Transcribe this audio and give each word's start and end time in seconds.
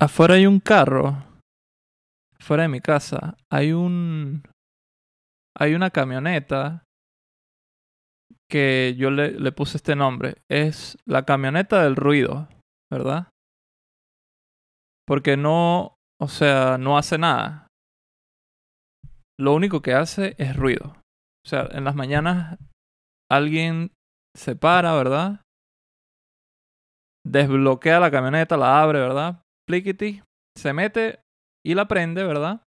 afuera 0.00 0.34
hay 0.34 0.46
un 0.46 0.60
carro. 0.60 1.24
Fuera 2.38 2.64
de 2.64 2.68
mi 2.68 2.80
casa 2.80 3.36
hay 3.50 3.72
un. 3.72 4.42
Hay 5.58 5.74
una 5.74 5.90
camioneta 5.90 6.84
que 8.48 8.94
yo 8.98 9.10
le, 9.10 9.32
le 9.32 9.52
puse 9.52 9.78
este 9.78 9.96
nombre. 9.96 10.42
Es 10.50 10.98
la 11.06 11.24
camioneta 11.24 11.82
del 11.82 11.96
ruido, 11.96 12.48
¿verdad? 12.90 13.28
Porque 15.06 15.36
no. 15.36 15.94
O 16.20 16.28
sea, 16.28 16.78
no 16.78 16.96
hace 16.96 17.18
nada. 17.18 17.68
Lo 19.38 19.54
único 19.54 19.82
que 19.82 19.92
hace 19.92 20.34
es 20.38 20.56
ruido. 20.56 20.96
O 21.44 21.48
sea, 21.48 21.68
en 21.72 21.84
las 21.84 21.94
mañanas 21.94 22.58
alguien 23.30 23.92
se 24.34 24.56
para, 24.56 24.94
¿verdad? 24.94 25.42
Desbloquea 27.24 28.00
la 28.00 28.10
camioneta, 28.10 28.56
la 28.56 28.82
abre, 28.82 29.00
¿verdad? 29.00 29.42
Se 30.56 30.72
mete 30.72 31.20
y 31.64 31.74
la 31.74 31.88
prende, 31.88 32.24
¿verdad? 32.24 32.62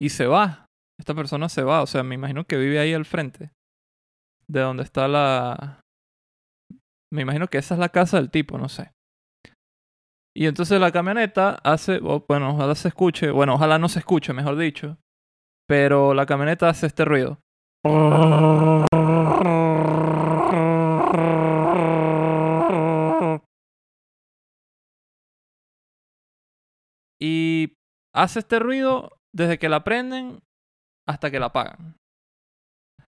Y 0.00 0.10
se 0.10 0.26
va. 0.26 0.66
Esta 0.98 1.14
persona 1.14 1.48
se 1.48 1.62
va, 1.62 1.82
o 1.82 1.86
sea, 1.86 2.02
me 2.02 2.14
imagino 2.14 2.44
que 2.44 2.56
vive 2.56 2.78
ahí 2.78 2.92
al 2.94 3.04
frente. 3.04 3.50
De 4.48 4.60
donde 4.60 4.82
está 4.82 5.08
la... 5.08 5.80
Me 7.12 7.22
imagino 7.22 7.48
que 7.48 7.58
esa 7.58 7.74
es 7.74 7.80
la 7.80 7.90
casa 7.90 8.16
del 8.16 8.30
tipo, 8.30 8.58
no 8.58 8.68
sé. 8.68 8.90
Y 10.36 10.46
entonces 10.46 10.80
la 10.80 10.90
camioneta 10.90 11.60
hace, 11.62 12.00
bueno, 12.00 12.54
ojalá 12.54 12.74
se 12.74 12.88
escuche, 12.88 13.30
bueno, 13.30 13.54
ojalá 13.54 13.78
no 13.78 13.88
se 13.88 14.00
escuche, 14.00 14.32
mejor 14.32 14.56
dicho. 14.56 14.98
Pero 15.68 16.12
la 16.12 16.26
camioneta 16.26 16.68
hace 16.68 16.86
este 16.86 17.04
ruido. 17.04 17.38
Hace 28.14 28.40
este 28.40 28.58
ruido 28.58 29.10
desde 29.34 29.58
que 29.58 29.68
la 29.68 29.84
prenden 29.84 30.40
hasta 31.06 31.30
que 31.30 31.40
la 31.40 31.46
apagan. 31.46 31.96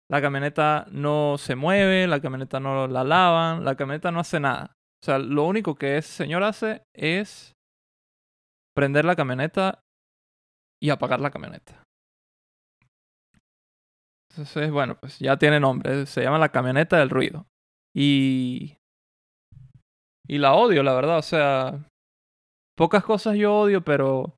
La 0.09 0.21
camioneta 0.21 0.85
no 0.91 1.37
se 1.37 1.55
mueve, 1.55 2.07
la 2.07 2.19
camioneta 2.19 2.59
no 2.59 2.87
la 2.87 3.03
lavan, 3.03 3.65
la 3.65 3.75
camioneta 3.75 4.11
no 4.11 4.19
hace 4.19 4.39
nada. 4.39 4.75
O 5.01 5.05
sea, 5.05 5.19
lo 5.19 5.45
único 5.45 5.75
que 5.75 5.97
ese 5.97 6.11
señor 6.11 6.43
hace 6.43 6.83
es 6.93 7.53
prender 8.75 9.05
la 9.05 9.15
camioneta 9.15 9.79
y 10.81 10.89
apagar 10.89 11.21
la 11.21 11.31
camioneta. 11.31 11.83
Entonces, 14.31 14.69
bueno, 14.69 14.97
pues 14.99 15.17
ya 15.19 15.37
tiene 15.37 15.59
nombre. 15.59 16.05
Se 16.05 16.21
llama 16.21 16.37
la 16.37 16.49
camioneta 16.49 16.97
del 16.97 17.09
ruido. 17.09 17.47
Y. 17.95 18.77
Y 20.27 20.39
la 20.39 20.55
odio, 20.55 20.83
la 20.83 20.93
verdad. 20.93 21.17
O 21.19 21.21
sea. 21.21 21.87
Pocas 22.75 23.03
cosas 23.03 23.37
yo 23.37 23.55
odio, 23.55 23.81
pero. 23.83 24.35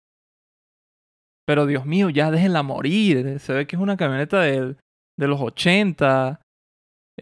Pero 1.48 1.66
Dios 1.66 1.86
mío, 1.86 2.10
ya 2.10 2.30
déjenla 2.30 2.62
morir. 2.62 3.40
Se 3.40 3.54
ve 3.54 3.68
que 3.68 3.78
es 3.78 3.82
una 3.82 3.96
camioneta 3.96 4.42
de, 4.42 4.76
los 5.18 5.40
80. 5.40 6.42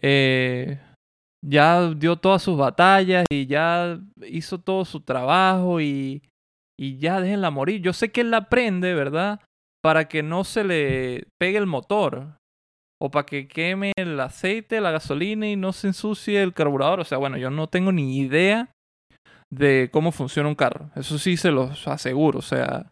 Eh, 0.02 0.80
ya 1.44 1.94
dio 1.94 2.16
todas 2.16 2.42
sus 2.42 2.58
batallas 2.58 3.24
y 3.30 3.46
ya 3.46 4.00
hizo 4.26 4.58
todo 4.58 4.84
su 4.84 5.00
trabajo 5.02 5.80
y, 5.80 6.22
y 6.78 6.98
ya 6.98 7.20
déjenla 7.20 7.50
morir. 7.50 7.80
Yo 7.80 7.92
sé 7.92 8.10
que 8.10 8.22
él 8.22 8.32
la 8.32 8.48
prende, 8.48 8.94
¿verdad? 8.94 9.40
Para 9.80 10.08
que 10.08 10.24
no 10.24 10.42
se 10.42 10.64
le 10.64 11.28
pegue 11.38 11.58
el 11.58 11.66
motor 11.66 12.36
o 13.00 13.10
para 13.12 13.26
que 13.26 13.46
queme 13.46 13.92
el 13.96 14.18
aceite, 14.18 14.80
la 14.80 14.90
gasolina 14.90 15.48
y 15.48 15.54
no 15.54 15.72
se 15.72 15.86
ensucie 15.86 16.42
el 16.42 16.52
carburador. 16.52 16.98
O 16.98 17.04
sea, 17.04 17.18
bueno, 17.18 17.36
yo 17.36 17.50
no 17.50 17.68
tengo 17.68 17.92
ni 17.92 18.18
idea 18.18 18.72
de 19.52 19.88
cómo 19.92 20.10
funciona 20.10 20.48
un 20.48 20.56
carro. 20.56 20.90
Eso 20.96 21.16
sí 21.16 21.36
se 21.36 21.52
los 21.52 21.86
aseguro. 21.86 22.40
O 22.40 22.42
sea, 22.42 22.90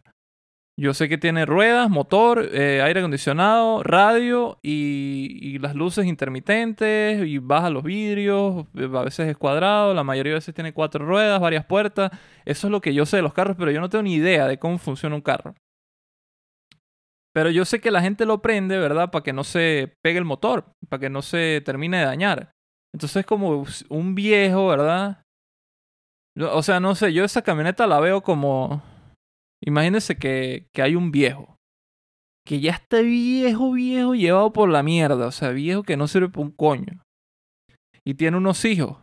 yo 0.77 0.93
sé 0.93 1.07
que 1.07 1.17
tiene 1.17 1.45
ruedas, 1.45 1.89
motor, 1.89 2.49
eh, 2.51 2.81
aire 2.81 2.99
acondicionado, 2.99 3.81
radio 3.81 4.59
y, 4.61 5.29
y, 5.41 5.57
las 5.59 5.73
luces 5.73 6.05
intermitentes 6.05 7.25
y 7.25 7.37
baja 7.37 7.69
los 7.69 7.83
vidrios, 7.83 8.65
a 8.75 9.03
veces 9.03 9.29
es 9.29 9.37
cuadrado, 9.37 9.93
la 9.93 10.03
mayoría 10.03 10.31
de 10.31 10.39
veces 10.39 10.53
tiene 10.53 10.73
cuatro 10.73 11.05
ruedas, 11.05 11.39
varias 11.39 11.65
puertas. 11.65 12.11
Eso 12.43 12.67
es 12.67 12.71
lo 12.71 12.81
que 12.81 12.93
yo 12.93 13.05
sé 13.05 13.17
de 13.17 13.23
los 13.23 13.33
carros, 13.33 13.55
pero 13.57 13.71
yo 13.71 13.79
no 13.79 13.89
tengo 13.89 14.03
ni 14.03 14.15
idea 14.15 14.47
de 14.47 14.59
cómo 14.59 14.77
funciona 14.77 15.15
un 15.15 15.21
carro. 15.21 15.55
Pero 17.33 17.49
yo 17.49 17.63
sé 17.65 17.79
que 17.79 17.91
la 17.91 18.01
gente 18.01 18.25
lo 18.25 18.41
prende, 18.41 18.77
¿verdad? 18.77 19.11
Para 19.11 19.23
que 19.23 19.33
no 19.33 19.43
se 19.45 19.93
pegue 20.01 20.17
el 20.17 20.25
motor, 20.25 20.71
para 20.89 20.99
que 20.99 21.09
no 21.09 21.21
se 21.21 21.61
termine 21.65 21.99
de 21.99 22.05
dañar. 22.05 22.51
Entonces 22.93 23.17
es 23.17 23.25
como 23.25 23.65
un 23.89 24.15
viejo, 24.15 24.67
¿verdad? 24.67 25.21
O 26.37 26.63
sea, 26.63 26.81
no 26.81 26.95
sé, 26.95 27.13
yo 27.13 27.23
esa 27.23 27.41
camioneta 27.41 27.87
la 27.87 27.99
veo 27.99 28.21
como 28.21 28.81
Imagínense 29.63 30.17
que, 30.17 30.67
que 30.73 30.81
hay 30.81 30.95
un 30.95 31.11
viejo. 31.11 31.55
Que 32.45 32.59
ya 32.59 32.73
está 32.73 33.01
viejo, 33.01 33.71
viejo, 33.71 34.13
llevado 34.13 34.53
por 34.53 34.69
la 34.69 34.83
mierda. 34.83 35.27
O 35.27 35.31
sea, 35.31 35.49
viejo 35.49 35.83
que 35.83 35.97
no 35.97 36.07
sirve 36.07 36.29
para 36.29 36.45
un 36.45 36.51
coño. 36.51 37.03
Y 38.05 38.13
tiene 38.13 38.37
unos 38.37 38.65
hijos. 38.65 38.97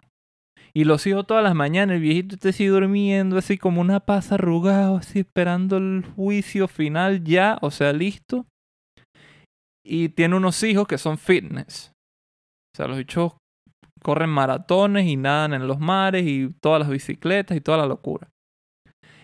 Y 0.75 0.85
los 0.85 1.07
hijos 1.07 1.27
todas 1.27 1.45
las 1.45 1.55
mañanas, 1.55 1.97
el 1.97 2.03
viejito 2.03 2.35
está 2.35 2.49
así 2.49 2.67
durmiendo, 2.67 3.37
así 3.37 3.59
como 3.59 3.81
una 3.81 4.01
pasa 4.01 4.37
arrugado, 4.37 4.97
así 4.97 5.19
esperando 5.21 5.77
el 5.77 6.03
juicio 6.17 6.67
final 6.67 7.25
ya, 7.25 7.59
o 7.61 7.71
sea, 7.71 7.93
listo. 7.93 8.47
Y 9.85 10.11
tiene 10.11 10.37
unos 10.37 10.62
hijos 10.62 10.87
que 10.87 10.97
son 10.97 11.19
fitness. 11.19 11.93
O 12.75 12.77
sea, 12.77 12.87
los 12.87 12.99
hijos 12.99 13.35
corren 14.03 14.31
maratones 14.31 15.07
y 15.07 15.17
nadan 15.17 15.53
en 15.53 15.67
los 15.67 15.79
mares 15.79 16.27
y 16.27 16.49
todas 16.61 16.81
las 16.81 16.89
bicicletas 16.89 17.57
y 17.57 17.61
toda 17.61 17.79
la 17.79 17.87
locura. 17.87 18.29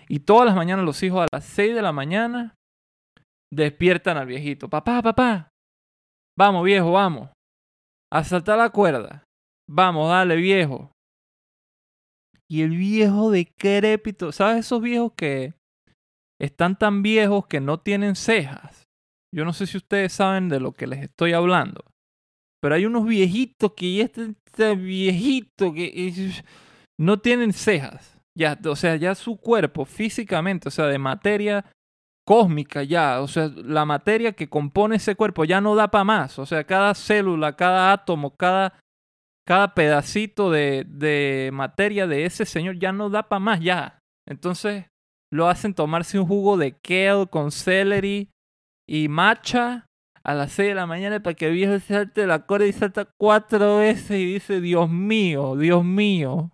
Y 0.08 0.20
todas 0.20 0.46
las 0.46 0.56
mañanas 0.56 0.84
los 0.84 1.02
hijos 1.02 1.20
a 1.20 1.26
las 1.30 1.44
6 1.44 1.74
de 1.74 1.82
la 1.82 1.92
mañana 1.92 2.54
despiertan 3.52 4.16
al 4.16 4.26
viejito. 4.26 4.68
Papá, 4.68 5.02
papá. 5.02 5.50
Vamos, 6.36 6.64
viejo, 6.64 6.92
vamos. 6.92 7.30
A 8.12 8.24
saltar 8.24 8.58
la 8.58 8.70
cuerda. 8.70 9.24
Vamos, 9.68 10.08
dale, 10.08 10.36
viejo. 10.36 10.92
Y 12.50 12.62
el 12.62 12.70
viejo 12.70 13.30
decrépito, 13.30 14.32
¿sabes 14.32 14.60
esos 14.60 14.80
viejos 14.80 15.12
que 15.14 15.52
están 16.40 16.78
tan 16.78 17.02
viejos 17.02 17.46
que 17.46 17.60
no 17.60 17.78
tienen 17.78 18.16
cejas? 18.16 18.84
Yo 19.34 19.44
no 19.44 19.52
sé 19.52 19.66
si 19.66 19.76
ustedes 19.76 20.14
saben 20.14 20.48
de 20.48 20.58
lo 20.58 20.72
que 20.72 20.86
les 20.86 21.02
estoy 21.02 21.34
hablando. 21.34 21.84
Pero 22.62 22.74
hay 22.74 22.86
unos 22.86 23.04
viejitos 23.04 23.74
que 23.74 23.94
ya 23.94 24.04
este, 24.04 24.34
este 24.46 24.74
viejito 24.74 25.74
que 25.74 26.32
no 26.98 27.20
tienen 27.20 27.52
cejas. 27.52 28.17
Ya, 28.38 28.56
o 28.64 28.76
sea, 28.76 28.94
ya 28.94 29.16
su 29.16 29.36
cuerpo 29.36 29.84
físicamente, 29.84 30.68
o 30.68 30.70
sea, 30.70 30.86
de 30.86 30.98
materia 30.98 31.64
cósmica 32.24 32.84
ya, 32.84 33.20
o 33.20 33.26
sea, 33.26 33.48
la 33.48 33.84
materia 33.84 34.32
que 34.32 34.48
compone 34.48 34.96
ese 34.96 35.16
cuerpo 35.16 35.44
ya 35.44 35.60
no 35.60 35.74
da 35.74 35.88
para 35.90 36.04
más, 36.04 36.38
o 36.38 36.46
sea, 36.46 36.62
cada 36.62 36.94
célula, 36.94 37.56
cada 37.56 37.92
átomo, 37.92 38.36
cada, 38.36 38.78
cada 39.44 39.74
pedacito 39.74 40.52
de, 40.52 40.84
de 40.86 41.50
materia 41.52 42.06
de 42.06 42.26
ese 42.26 42.44
señor 42.44 42.78
ya 42.78 42.92
no 42.92 43.10
da 43.10 43.28
para 43.28 43.40
más, 43.40 43.60
ya. 43.60 43.98
Entonces 44.24 44.86
lo 45.32 45.48
hacen 45.48 45.74
tomarse 45.74 46.20
un 46.20 46.28
jugo 46.28 46.56
de 46.56 46.78
kale 46.78 47.26
con 47.28 47.50
celery 47.50 48.30
y 48.86 49.08
matcha 49.08 49.86
a 50.22 50.34
las 50.34 50.52
6 50.52 50.68
de 50.68 50.74
la 50.74 50.86
mañana 50.86 51.20
para 51.22 51.34
que 51.34 51.48
el 51.48 51.54
viejo 51.54 51.78
salte 51.80 52.26
la 52.26 52.46
cuerda 52.46 52.66
y 52.66 52.72
salta 52.72 53.08
cuatro 53.18 53.78
veces 53.78 54.12
y 54.12 54.34
dice, 54.34 54.60
Dios 54.60 54.88
mío, 54.88 55.56
Dios 55.56 55.84
mío. 55.84 56.52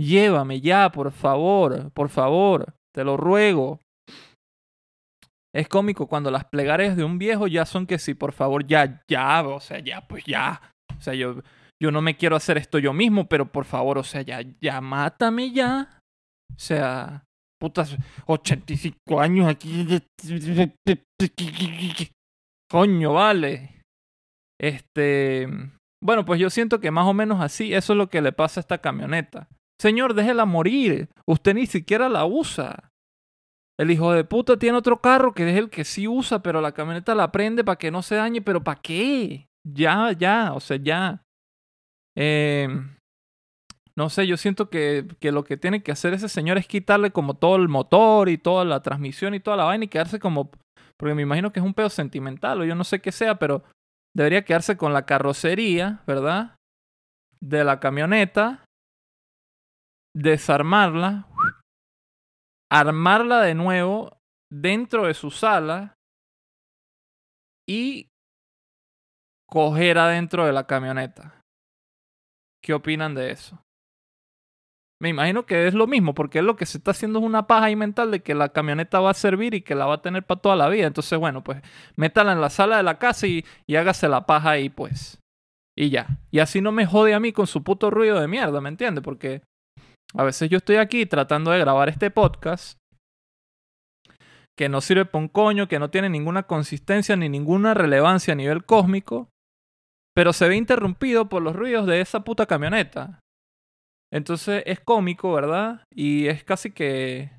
Llévame 0.00 0.62
ya, 0.62 0.90
por 0.90 1.12
favor, 1.12 1.92
por 1.92 2.08
favor, 2.08 2.72
te 2.94 3.04
lo 3.04 3.18
ruego. 3.18 3.80
Es 5.54 5.68
cómico 5.68 6.06
cuando 6.06 6.30
las 6.30 6.46
plegarias 6.46 6.96
de 6.96 7.04
un 7.04 7.18
viejo 7.18 7.46
ya 7.46 7.66
son 7.66 7.86
que 7.86 7.98
sí, 7.98 8.14
por 8.14 8.32
favor, 8.32 8.66
ya, 8.66 9.02
ya, 9.08 9.42
o 9.42 9.60
sea, 9.60 9.80
ya, 9.80 10.06
pues 10.06 10.24
ya. 10.24 10.72
O 10.96 11.02
sea, 11.02 11.12
yo, 11.12 11.42
yo 11.82 11.90
no 11.90 12.00
me 12.00 12.16
quiero 12.16 12.36
hacer 12.36 12.56
esto 12.56 12.78
yo 12.78 12.94
mismo, 12.94 13.28
pero 13.28 13.52
por 13.52 13.66
favor, 13.66 13.98
o 13.98 14.04
sea, 14.04 14.22
ya, 14.22 14.40
ya, 14.60 14.80
mátame 14.80 15.50
ya. 15.52 15.98
O 16.50 16.58
sea, 16.58 17.24
putas, 17.60 17.94
85 18.26 19.20
años 19.20 19.48
aquí. 19.48 19.86
Coño, 22.70 23.12
vale. 23.12 23.82
Este. 24.58 25.46
Bueno, 26.02 26.24
pues 26.24 26.40
yo 26.40 26.48
siento 26.48 26.80
que 26.80 26.90
más 26.90 27.06
o 27.06 27.12
menos 27.12 27.42
así, 27.42 27.74
eso 27.74 27.92
es 27.92 27.96
lo 27.98 28.08
que 28.08 28.22
le 28.22 28.32
pasa 28.32 28.60
a 28.60 28.62
esta 28.62 28.78
camioneta. 28.78 29.48
Señor, 29.80 30.12
déjela 30.12 30.44
morir. 30.44 31.08
Usted 31.24 31.54
ni 31.54 31.64
siquiera 31.64 32.10
la 32.10 32.26
usa. 32.26 32.90
El 33.78 33.90
hijo 33.90 34.12
de 34.12 34.24
puta 34.24 34.58
tiene 34.58 34.76
otro 34.76 35.00
carro 35.00 35.32
que 35.32 35.48
es 35.48 35.56
el 35.56 35.70
que 35.70 35.84
sí 35.84 36.06
usa, 36.06 36.42
pero 36.42 36.60
la 36.60 36.72
camioneta 36.72 37.14
la 37.14 37.32
prende 37.32 37.64
para 37.64 37.78
que 37.78 37.90
no 37.90 38.02
se 38.02 38.16
dañe. 38.16 38.42
¿Pero 38.42 38.62
para 38.62 38.78
qué? 38.78 39.48
Ya, 39.66 40.12
ya, 40.12 40.52
o 40.52 40.60
sea, 40.60 40.76
ya. 40.76 41.22
Eh, 42.14 42.68
no 43.96 44.10
sé, 44.10 44.26
yo 44.26 44.36
siento 44.36 44.68
que, 44.68 45.08
que, 45.18 45.32
lo 45.32 45.44
que 45.44 45.56
tiene 45.56 45.82
que 45.82 45.92
hacer 45.92 46.12
ese 46.12 46.28
señor 46.28 46.58
es 46.58 46.66
quitarle 46.66 47.10
como 47.10 47.32
todo 47.32 47.56
el 47.56 47.68
motor 47.68 48.28
y 48.28 48.36
toda 48.36 48.66
la 48.66 48.82
transmisión 48.82 49.34
y 49.34 49.40
toda 49.40 49.56
la 49.56 49.64
vaina 49.64 49.86
y 49.86 49.88
quedarse 49.88 50.18
como... 50.18 50.50
Porque 50.98 51.14
me 51.14 51.22
imagino 51.22 51.52
que 51.52 51.60
es 51.60 51.64
un 51.64 51.72
pedo 51.72 51.88
sentimental 51.88 52.60
o 52.60 52.64
yo 52.66 52.74
no 52.74 52.84
sé 52.84 53.00
qué 53.00 53.12
sea, 53.12 53.38
pero 53.38 53.64
debería 54.14 54.44
quedarse 54.44 54.76
con 54.76 54.92
la 54.92 55.06
carrocería, 55.06 56.02
¿verdad? 56.06 56.54
De 57.40 57.64
la 57.64 57.80
camioneta 57.80 58.62
desarmarla 60.14 61.26
armarla 62.70 63.40
de 63.42 63.54
nuevo 63.54 64.16
dentro 64.50 65.06
de 65.06 65.14
su 65.14 65.30
sala 65.30 65.94
y 67.68 68.08
coger 69.48 69.98
adentro 69.98 70.46
de 70.46 70.52
la 70.52 70.66
camioneta. 70.66 71.42
¿Qué 72.62 72.72
opinan 72.72 73.14
de 73.14 73.32
eso? 73.32 73.60
Me 75.02 75.08
imagino 75.08 75.46
que 75.46 75.66
es 75.66 75.74
lo 75.74 75.86
mismo, 75.86 76.14
porque 76.14 76.42
lo 76.42 76.56
que 76.56 76.66
se 76.66 76.78
está 76.78 76.90
haciendo 76.90 77.20
es 77.20 77.24
una 77.24 77.46
paja 77.46 77.66
ahí 77.66 77.76
mental 77.76 78.10
de 78.10 78.22
que 78.22 78.34
la 78.34 78.50
camioneta 78.50 79.00
va 79.00 79.10
a 79.10 79.14
servir 79.14 79.54
y 79.54 79.62
que 79.62 79.74
la 79.74 79.86
va 79.86 79.94
a 79.94 80.02
tener 80.02 80.24
para 80.24 80.40
toda 80.40 80.56
la 80.56 80.68
vida. 80.68 80.86
Entonces, 80.86 81.18
bueno, 81.18 81.42
pues 81.42 81.62
métala 81.96 82.32
en 82.32 82.40
la 82.40 82.50
sala 82.50 82.76
de 82.76 82.82
la 82.82 82.98
casa 82.98 83.26
y, 83.26 83.44
y 83.66 83.76
hágase 83.76 84.08
la 84.08 84.26
paja 84.26 84.50
ahí, 84.50 84.68
pues. 84.68 85.18
Y 85.74 85.88
ya. 85.88 86.18
Y 86.30 86.40
así 86.40 86.60
no 86.60 86.70
me 86.70 86.84
jode 86.84 87.14
a 87.14 87.20
mí 87.20 87.32
con 87.32 87.46
su 87.46 87.64
puto 87.64 87.90
ruido 87.90 88.20
de 88.20 88.28
mierda, 88.28 88.60
¿me 88.60 88.68
entiendes? 88.68 89.02
Porque 89.02 89.42
a 90.14 90.24
veces 90.24 90.50
yo 90.50 90.58
estoy 90.58 90.76
aquí 90.76 91.06
tratando 91.06 91.50
de 91.50 91.58
grabar 91.58 91.88
este 91.88 92.10
podcast 92.10 92.78
que 94.58 94.68
no 94.68 94.80
sirve 94.80 95.06
para 95.06 95.22
un 95.22 95.28
coño, 95.28 95.68
que 95.68 95.78
no 95.78 95.90
tiene 95.90 96.10
ninguna 96.10 96.42
consistencia 96.42 97.16
ni 97.16 97.28
ninguna 97.28 97.72
relevancia 97.72 98.32
a 98.32 98.36
nivel 98.36 98.64
cósmico, 98.64 99.30
pero 100.14 100.32
se 100.32 100.48
ve 100.48 100.56
interrumpido 100.56 101.28
por 101.28 101.42
los 101.42 101.56
ruidos 101.56 101.86
de 101.86 102.00
esa 102.00 102.24
puta 102.24 102.46
camioneta. 102.46 103.20
Entonces 104.12 104.62
es 104.66 104.80
cómico, 104.80 105.32
¿verdad? 105.32 105.84
Y 105.94 106.26
es 106.26 106.44
casi 106.44 106.72
que... 106.72 107.30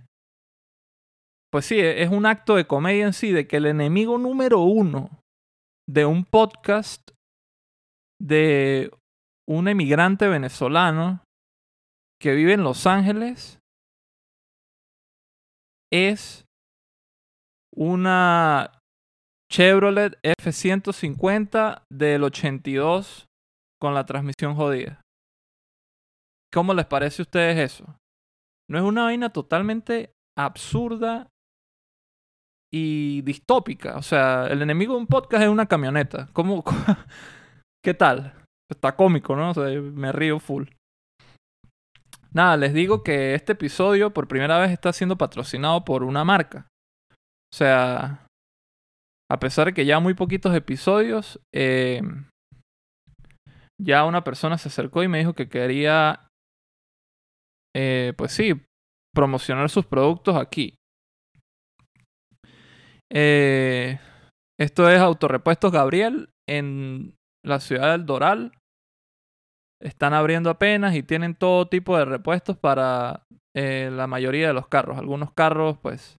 Pues 1.52 1.66
sí, 1.66 1.80
es 1.80 2.10
un 2.10 2.26
acto 2.26 2.56
de 2.56 2.66
comedia 2.66 3.06
en 3.06 3.14
sí, 3.14 3.32
de 3.32 3.46
que 3.46 3.58
el 3.58 3.66
enemigo 3.66 4.18
número 4.18 4.62
uno 4.62 5.22
de 5.88 6.06
un 6.06 6.24
podcast 6.24 7.12
de 8.22 8.90
un 9.48 9.68
emigrante 9.68 10.30
venezolano 10.30 11.22
que 12.22 12.36
vive 12.36 12.54
en 12.54 12.64
Los 12.64 12.86
Ángeles 12.86 13.60
es 15.92 16.46
una 17.76 18.80
Chevrolet 19.52 20.18
F-150 20.24 21.84
del 21.90 22.24
82 22.24 23.26
con 23.82 23.94
la 23.96 24.06
transmisión 24.06 24.56
jodida. 24.56 25.02
¿Cómo 26.54 26.74
les 26.74 26.86
parece 26.86 27.22
a 27.22 27.24
ustedes 27.24 27.58
eso? 27.58 27.98
¿No 28.70 28.78
es 28.78 28.84
una 28.84 29.06
vaina 29.06 29.32
totalmente 29.32 30.14
absurda 30.38 31.28
y 32.72 33.24
distópica? 33.24 33.98
O 33.98 34.04
sea, 34.04 34.48
el 34.48 34.62
enemigo 34.62 34.94
de 34.94 35.00
un 35.00 35.08
podcast 35.08 35.44
es 35.44 35.50
una 35.50 35.66
camioneta. 35.66 36.30
¿Cómo? 36.34 36.64
¿Qué 37.84 37.94
tal? 37.94 38.46
Está 38.70 38.96
cómico, 38.96 39.36
¿no? 39.36 39.50
O 39.50 39.54
sea, 39.54 39.64
me 39.82 40.12
río 40.12 40.40
full. 40.40 40.68
Nada, 42.34 42.56
les 42.56 42.74
digo 42.74 43.04
que 43.04 43.36
este 43.36 43.54
episodio 43.54 44.14
por 44.14 44.28
primera 44.28 44.58
vez 44.60 44.72
está 44.72 44.94
siendo 44.94 45.18
patrocinado 45.18 45.84
por 45.84 46.04
una 46.04 46.24
marca. 46.24 46.68
O 47.54 47.56
sea, 47.56 48.26
a 49.30 49.40
pesar 49.40 49.68
de 49.68 49.74
que 49.74 49.86
ya 49.86 50.00
muy 50.00 50.14
poquitos 50.14 50.56
episodios, 50.56 51.42
eh, 51.54 52.02
ya 53.82 54.06
una 54.06 54.24
persona 54.24 54.58
se 54.58 54.70
acercó 54.70 55.04
y 55.04 55.10
me 55.10 55.20
dijo 55.20 55.34
que 55.34 55.50
quería, 55.50 56.30
eh, 57.76 58.14
pues 58.18 58.32
sí, 58.32 58.54
promocionar 59.14 59.70
sus 59.70 59.86
productos 59.86 60.36
aquí. 60.36 60.76
Eh, 63.12 64.00
esto 64.58 64.90
es 64.90 65.00
Autorepuestos 65.00 65.72
Gabriel 65.72 66.30
en 66.48 67.16
la 67.46 67.60
ciudad 67.60 67.92
del 67.92 68.06
Doral. 68.06 68.54
Están 69.82 70.14
abriendo 70.14 70.50
apenas 70.50 70.96
y 70.96 71.04
tienen 71.04 71.36
todo 71.36 71.68
tipo 71.68 71.98
de 71.98 72.06
repuestos 72.06 72.58
para 72.58 73.24
la 73.54 74.08
mayoría 74.08 74.48
de 74.48 74.54
los 74.54 74.68
carros. 74.68 74.98
Algunos 74.98 75.34
carros, 75.34 75.78
pues, 75.82 76.18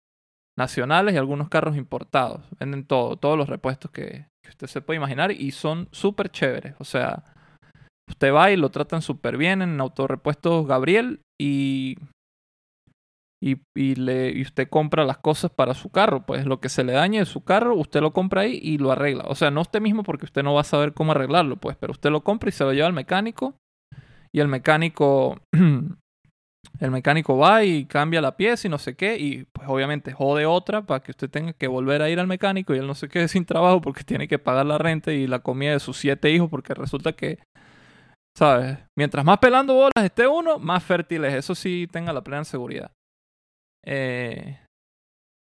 nacionales 0.59 1.15
y 1.15 1.19
algunos 1.19 1.49
carros 1.49 1.77
importados. 1.77 2.43
Venden 2.59 2.85
todo, 2.85 3.17
todos 3.17 3.39
los 3.39 3.49
repuestos 3.49 3.91
que, 3.91 4.27
usted 4.49 4.67
se 4.67 4.83
puede 4.83 4.99
imaginar 4.99 5.33
y 5.33 5.51
son 5.53 5.89
súper 5.93 6.31
chéveres. 6.31 6.75
O 6.79 6.85
sea, 6.85 7.25
usted 8.09 8.33
va 8.33 8.51
y 8.51 8.57
lo 8.57 8.71
tratan 8.71 9.01
súper 9.01 9.37
bien 9.37 9.63
en 9.63 9.81
Autorepuestos 9.81 10.67
Gabriel 10.67 11.21
y, 11.41 11.97
y, 13.43 13.61
y, 13.75 13.97
le, 13.97 14.31
y 14.31 14.43
usted 14.43 14.69
compra 14.69 15.05
las 15.05 15.19
cosas 15.19 15.51
para 15.51 15.75
su 15.75 15.91
carro. 15.91 16.25
Pues 16.25 16.47
lo 16.47 16.61
que 16.61 16.69
se 16.69 16.85
le 16.85 16.93
dañe 16.93 17.19
de 17.19 17.27
su 17.27 17.43
carro, 17.43 17.75
usted 17.75 18.01
lo 18.01 18.13
compra 18.13 18.43
ahí 18.43 18.61
y 18.63 18.79
lo 18.79 18.93
arregla. 18.93 19.25
O 19.27 19.35
sea, 19.35 19.51
no 19.51 19.61
usted 19.61 19.81
mismo 19.81 20.05
porque 20.05 20.27
usted 20.27 20.45
no 20.45 20.55
va 20.55 20.61
a 20.61 20.65
saber 20.65 20.95
cómo 20.95 21.13
arreglarlo, 21.13 21.57
pues, 21.57 21.77
pero 21.77 21.91
usted 21.91 22.11
lo 22.11 22.23
compra 22.23 22.49
y 22.49 22.53
se 22.53 22.65
lo 22.65 22.73
lleva 22.73 22.87
al 22.87 22.93
mecánico 22.93 23.57
y 24.33 24.41
el 24.41 24.49
mecánico 24.49 25.41
el 26.81 26.91
mecánico 26.91 27.37
va 27.37 27.65
y 27.65 27.85
cambia 27.87 28.21
la 28.21 28.37
pieza 28.37 28.67
y 28.67 28.71
no 28.71 28.79
sé 28.79 28.95
qué, 28.95 29.19
y 29.19 29.45
pues 29.53 29.69
obviamente 29.69 30.13
jode 30.13 30.47
otra 30.47 30.83
para 30.83 31.01
que 31.03 31.11
usted 31.11 31.29
tenga 31.29 31.53
que 31.53 31.67
volver 31.67 32.03
a 32.03 32.11
ir 32.11 32.21
al 32.21 32.27
mecánico 32.27 32.75
y 32.75 32.79
él 32.79 32.87
no 32.87 32.95
se 32.95 33.09
quede 33.09 33.29
sin 33.29 33.45
trabajo 33.45 33.81
porque 33.81 34.05
tiene 34.05 34.29
que 34.29 34.39
pagar 34.39 34.67
la 34.67 34.79
renta 34.79 35.13
y 35.13 35.27
la 35.27 35.41
comida 35.41 35.73
de 35.73 35.81
sus 35.81 35.97
siete 35.97 36.31
hijos 36.31 36.49
porque 36.49 36.75
resulta 36.75 37.13
que, 37.13 37.41
¿sabes? 38.37 38.79
Mientras 38.97 39.25
más 39.25 39.39
pelando 39.39 39.75
bolas 39.75 40.05
esté 40.05 40.27
uno, 40.27 40.59
más 40.59 40.83
fértil 40.83 41.25
es. 41.25 41.35
Eso 41.35 41.55
sí, 41.55 41.89
tenga 41.91 42.13
la 42.13 42.23
plena 42.23 42.45
seguridad. 42.45 42.93
Eh, 43.85 44.59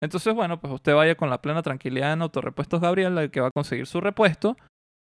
entonces, 0.03 0.33
bueno, 0.33 0.59
pues 0.59 0.73
usted 0.73 0.93
vaya 0.93 1.15
con 1.15 1.29
la 1.29 1.41
plena 1.41 1.61
tranquilidad 1.61 2.13
en 2.13 2.21
Autorepuestos 2.21 2.81
Gabriel, 2.81 3.31
que 3.31 3.41
va 3.41 3.47
a 3.47 3.55
conseguir 3.55 3.87
su 3.87 4.01
repuesto. 4.01 4.57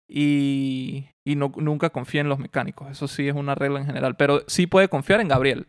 Y, 0.07 1.09
y 1.25 1.35
no, 1.35 1.51
nunca 1.57 1.89
confíe 1.89 2.21
en 2.21 2.29
los 2.29 2.39
mecánicos. 2.39 2.89
Eso 2.91 3.07
sí 3.07 3.27
es 3.27 3.35
una 3.35 3.55
regla 3.55 3.79
en 3.79 3.87
general. 3.87 4.15
Pero 4.15 4.43
sí 4.47 4.67
puede 4.67 4.87
confiar 4.87 5.19
en 5.19 5.27
Gabriel 5.27 5.67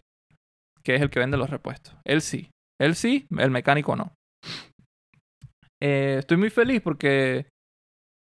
que 0.87 0.94
es 0.94 1.03
el 1.03 1.11
que 1.11 1.19
vende 1.19 1.37
los 1.37 1.50
repuestos. 1.50 1.97
Él 2.05 2.23
sí. 2.23 2.49
Él 2.81 2.94
sí, 2.94 3.26
el 3.37 3.50
mecánico 3.50 3.97
no. 3.97 4.12
Eh, 5.82 6.17
estoy 6.20 6.37
muy 6.37 6.49
feliz 6.49 6.81
porque 6.81 7.49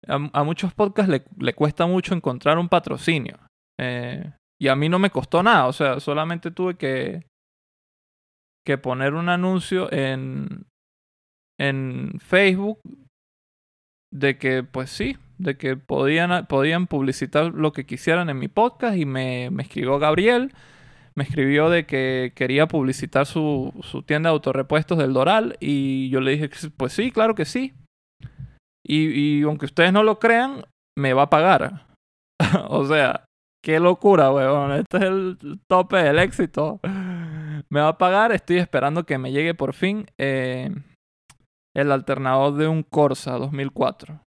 a, 0.07 0.45
muchos 0.45 0.75
podcasts 0.75 1.11
le, 1.39 1.55
cuesta 1.55 1.87
mucho 1.87 2.15
encontrar 2.15 2.59
un 2.59 2.69
patrocinio. 2.69 3.39
Eh, 3.81 4.31
y 4.61 4.69
a 4.69 4.77
mí 4.77 4.91
no 4.91 4.99
me 4.99 5.09
costó 5.09 5.43
nada. 5.43 5.69
O 5.69 5.73
sea, 5.73 6.01
solamente 6.01 6.51
tuve 6.51 6.75
que, 6.75 7.25
que 8.65 8.79
poner 8.79 9.15
un 9.15 9.29
anuncio 9.29 9.93
en, 9.93 10.67
en 11.59 12.19
Facebook 12.21 12.81
de 14.13 14.39
que, 14.39 14.63
pues 14.63 14.91
sí, 14.91 15.17
de 15.39 15.57
que 15.57 15.77
podían, 15.77 16.47
podían 16.47 16.87
publicitar 16.87 17.55
lo 17.55 17.73
que 17.73 17.87
quisieran 17.87 18.29
en 18.29 18.39
mi 18.39 18.49
podcast 18.49 18.97
y 18.97 19.07
me, 19.07 19.51
me 19.51 19.63
escribió 19.63 19.99
Gabriel 19.99 20.53
me 21.15 21.25
escribió 21.25 21.71
de 21.71 21.87
que 21.87 22.33
quería 22.35 22.67
publicitar 22.67 23.27
su, 23.27 23.75
su 23.83 24.03
tienda 24.03 24.31
de 24.31 24.35
autorrepuestos 24.35 24.99
del 24.99 25.13
Doral 25.13 25.57
y 25.61 26.09
yo 26.11 26.21
le 26.21 26.33
dije, 26.33 26.51
pues 26.77 26.93
sí, 26.93 27.11
claro 27.11 27.35
que 27.35 27.45
sí. 27.45 27.75
Y, 28.85 29.09
y 29.09 29.43
aunque 29.43 29.67
ustedes 29.67 29.93
no 29.93 30.03
lo 30.03 30.19
crean, 30.19 30.65
me 30.97 31.13
va 31.13 31.23
a 31.23 31.31
pagar. 31.31 31.87
o 32.69 32.87
sea, 32.87 33.25
qué 33.63 33.81
locura, 33.81 34.33
weón. 34.33 34.73
Este 34.73 34.97
es 34.97 35.03
el 35.03 35.61
tope 35.69 35.99
del 35.99 36.19
éxito. 36.19 36.81
Me 37.71 37.81
va 37.81 37.89
a 37.89 37.99
pagar, 37.99 38.33
estoy 38.33 38.59
esperando 38.59 39.05
que 39.05 39.19
me 39.19 39.33
llegue 39.33 39.55
por 39.55 39.75
fin 39.75 40.07
eh, 40.19 40.71
el 41.75 41.93
alternador 41.93 42.55
de 42.55 42.67
un 42.67 42.83
Corsa 42.83 43.39
2004. 43.39 44.23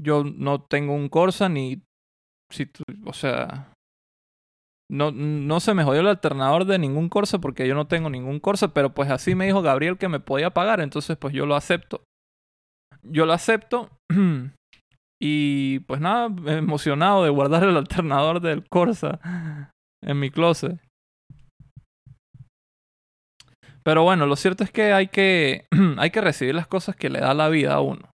Yo 0.00 0.24
no 0.24 0.62
tengo 0.62 0.94
un 0.94 1.08
Corsa 1.08 1.48
ni 1.48 1.82
o 3.06 3.12
sea, 3.12 3.72
no, 4.90 5.10
no 5.10 5.60
se 5.60 5.74
me 5.74 5.82
jodió 5.82 6.02
el 6.02 6.08
alternador 6.08 6.66
de 6.66 6.78
ningún 6.78 7.08
Corsa 7.08 7.38
porque 7.38 7.66
yo 7.66 7.74
no 7.74 7.86
tengo 7.86 8.10
ningún 8.10 8.38
Corsa, 8.40 8.74
pero 8.74 8.94
pues 8.94 9.10
así 9.10 9.34
me 9.34 9.46
dijo 9.46 9.62
Gabriel 9.62 9.98
que 9.98 10.08
me 10.08 10.20
podía 10.20 10.50
pagar, 10.50 10.80
entonces 10.80 11.16
pues 11.16 11.34
yo 11.34 11.46
lo 11.46 11.56
acepto. 11.56 12.02
Yo 13.02 13.26
lo 13.26 13.32
acepto 13.32 13.90
y 15.20 15.80
pues 15.80 16.00
nada, 16.00 16.26
emocionado 16.52 17.24
de 17.24 17.30
guardar 17.30 17.64
el 17.64 17.76
alternador 17.76 18.40
del 18.40 18.68
Corsa 18.68 19.20
en 20.04 20.20
mi 20.20 20.30
closet. 20.30 20.78
Pero 23.82 24.02
bueno, 24.02 24.26
lo 24.26 24.36
cierto 24.36 24.64
es 24.64 24.70
que 24.70 24.92
hay 24.92 25.08
que, 25.08 25.66
hay 25.98 26.10
que 26.10 26.20
recibir 26.20 26.54
las 26.54 26.66
cosas 26.66 26.96
que 26.96 27.10
le 27.10 27.20
da 27.20 27.34
la 27.34 27.48
vida 27.48 27.74
a 27.74 27.80
uno. 27.80 28.08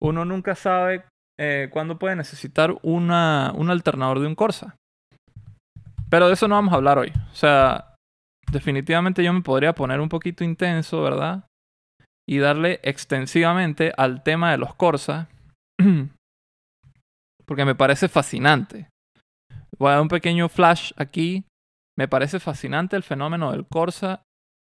Uno 0.00 0.24
nunca 0.24 0.54
sabe 0.54 1.04
eh, 1.38 1.68
cuándo 1.72 1.98
puede 1.98 2.16
necesitar 2.16 2.76
una, 2.82 3.52
un 3.54 3.70
alternador 3.70 4.20
de 4.20 4.26
un 4.26 4.34
Corsa. 4.34 4.76
Pero 6.08 6.28
de 6.28 6.34
eso 6.34 6.46
no 6.46 6.56
vamos 6.56 6.72
a 6.72 6.76
hablar 6.76 6.98
hoy. 6.98 7.12
O 7.30 7.34
sea, 7.34 7.94
definitivamente 8.50 9.24
yo 9.24 9.32
me 9.32 9.42
podría 9.42 9.74
poner 9.74 10.00
un 10.00 10.08
poquito 10.08 10.44
intenso, 10.44 11.02
¿verdad? 11.02 11.46
Y 12.28 12.38
darle 12.38 12.80
extensivamente 12.82 13.92
al 13.96 14.22
tema 14.22 14.52
de 14.52 14.58
los 14.58 14.74
Corsa. 14.74 15.28
porque 17.46 17.64
me 17.64 17.74
parece 17.74 18.08
fascinante. 18.08 18.88
Voy 19.82 19.88
a 19.88 19.94
dar 19.94 20.02
un 20.02 20.08
pequeño 20.08 20.48
flash 20.48 20.92
aquí. 20.94 21.44
Me 21.98 22.06
parece 22.06 22.38
fascinante 22.38 22.94
el 22.94 23.02
fenómeno 23.02 23.50
del 23.50 23.66
Corsa 23.66 24.22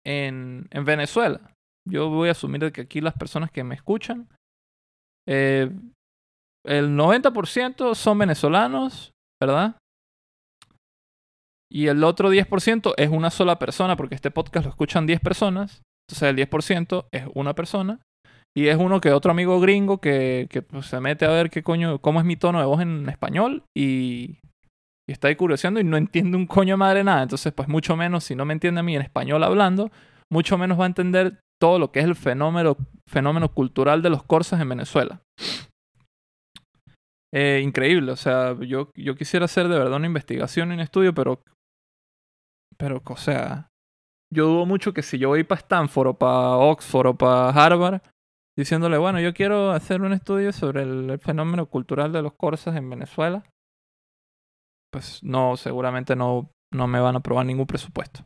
en, 0.05 0.67
en 0.73 0.85
Venezuela. 0.85 1.55
Yo 1.89 2.09
voy 2.11 2.31
a 2.31 2.33
asumir 2.33 2.73
que 2.73 2.81
aquí 2.81 3.01
las 3.01 3.15
personas 3.15 3.53
que 3.53 3.63
me 3.63 3.77
escuchan 3.77 4.27
eh, 5.29 5.71
el 6.67 6.97
90% 6.97 7.95
son 7.95 8.19
venezolanos, 8.19 9.13
¿verdad? 9.41 9.77
Y 11.71 11.87
el 11.87 12.03
otro 12.03 12.33
10% 12.33 12.95
es 12.97 13.09
una 13.09 13.31
sola 13.31 13.61
persona, 13.61 13.95
porque 13.95 14.17
este 14.17 14.33
podcast 14.33 14.65
lo 14.65 14.71
escuchan 14.71 15.07
10 15.07 15.21
personas. 15.21 15.83
Entonces 16.09 16.29
el 16.29 16.37
10% 16.37 17.07
es 17.13 17.25
una 17.35 17.55
persona. 17.55 18.01
Y 18.57 18.67
es 18.67 18.77
uno 18.77 19.01
que 19.01 19.13
otro 19.13 19.31
amigo 19.31 19.61
gringo 19.61 19.99
que, 19.99 20.49
que 20.51 20.63
pues, 20.63 20.87
se 20.87 20.99
mete 20.99 21.25
a 21.25 21.31
ver 21.31 21.51
qué 21.51 21.63
coño, 21.63 22.01
cómo 22.01 22.19
es 22.19 22.27
mi 22.27 22.35
tono 22.35 22.59
de 22.59 22.67
voz 22.67 22.81
en 22.81 23.09
español 23.09 23.63
y, 23.77 24.39
y 25.09 25.13
está 25.13 25.29
ahí 25.29 25.37
y 25.39 25.85
no 25.85 25.97
entiende 25.97 26.37
un 26.37 26.47
coño 26.47 26.77
madre 26.77 27.05
nada. 27.05 27.23
Entonces, 27.23 27.53
pues 27.53 27.69
mucho 27.69 27.97
menos, 27.97 28.25
si 28.25 28.35
no 28.35 28.45
me 28.45 28.55
entiende 28.55 28.81
a 28.81 28.83
mí 28.83 28.97
en 28.97 29.03
español 29.03 29.43
hablando, 29.45 29.91
mucho 30.31 30.57
menos 30.57 30.79
va 30.79 30.85
a 30.85 30.89
entender 30.89 31.41
todo 31.61 31.79
lo 31.79 31.93
que 31.93 32.01
es 32.01 32.05
el 32.05 32.17
fenómeno, 32.17 32.77
fenómeno 33.09 33.49
cultural 33.53 34.03
de 34.03 34.11
los 34.11 34.23
corsas 34.23 34.61
en 34.61 34.69
Venezuela. 34.69 35.21
Eh, 37.33 37.61
increíble, 37.65 38.13
o 38.13 38.17
sea, 38.17 38.57
yo, 38.61 38.91
yo 38.95 39.17
quisiera 39.17 39.47
hacer 39.47 39.67
de 39.67 39.77
verdad 39.77 39.97
una 39.97 40.07
investigación 40.07 40.71
y 40.71 40.75
un 40.75 40.81
estudio, 40.81 41.15
pero, 41.15 41.43
pero, 42.79 43.03
o 43.05 43.17
sea, 43.17 43.69
yo 44.33 44.47
dudo 44.47 44.67
mucho 44.67 44.93
que 44.93 45.03
si 45.03 45.19
yo 45.19 45.31
voy 45.31 45.43
para 45.43 45.61
Stanford 45.61 46.09
o 46.09 46.15
para 46.15 46.57
Oxford 46.57 47.07
o 47.09 47.15
para 47.17 47.51
Harvard, 47.51 48.03
diciéndole, 48.57 48.99
bueno, 48.99 49.21
yo 49.21 49.35
quiero 49.35 49.73
hacer 49.73 50.03
un 50.03 50.13
estudio 50.13 50.53
sobre 50.53 50.83
el, 50.83 51.19
fenómeno 51.19 51.67
cultural 51.67 52.13
de 52.13 52.23
los 52.23 52.35
corsas 52.35 52.77
en 52.77 52.89
Venezuela, 52.89 53.45
pues 54.95 55.25
no, 55.25 55.57
seguramente 55.57 56.15
no, 56.15 56.53
no 56.73 56.87
me 56.87 57.01
van 57.01 57.17
a 57.17 57.19
aprobar 57.19 57.45
ningún 57.45 57.67
presupuesto. 57.67 58.25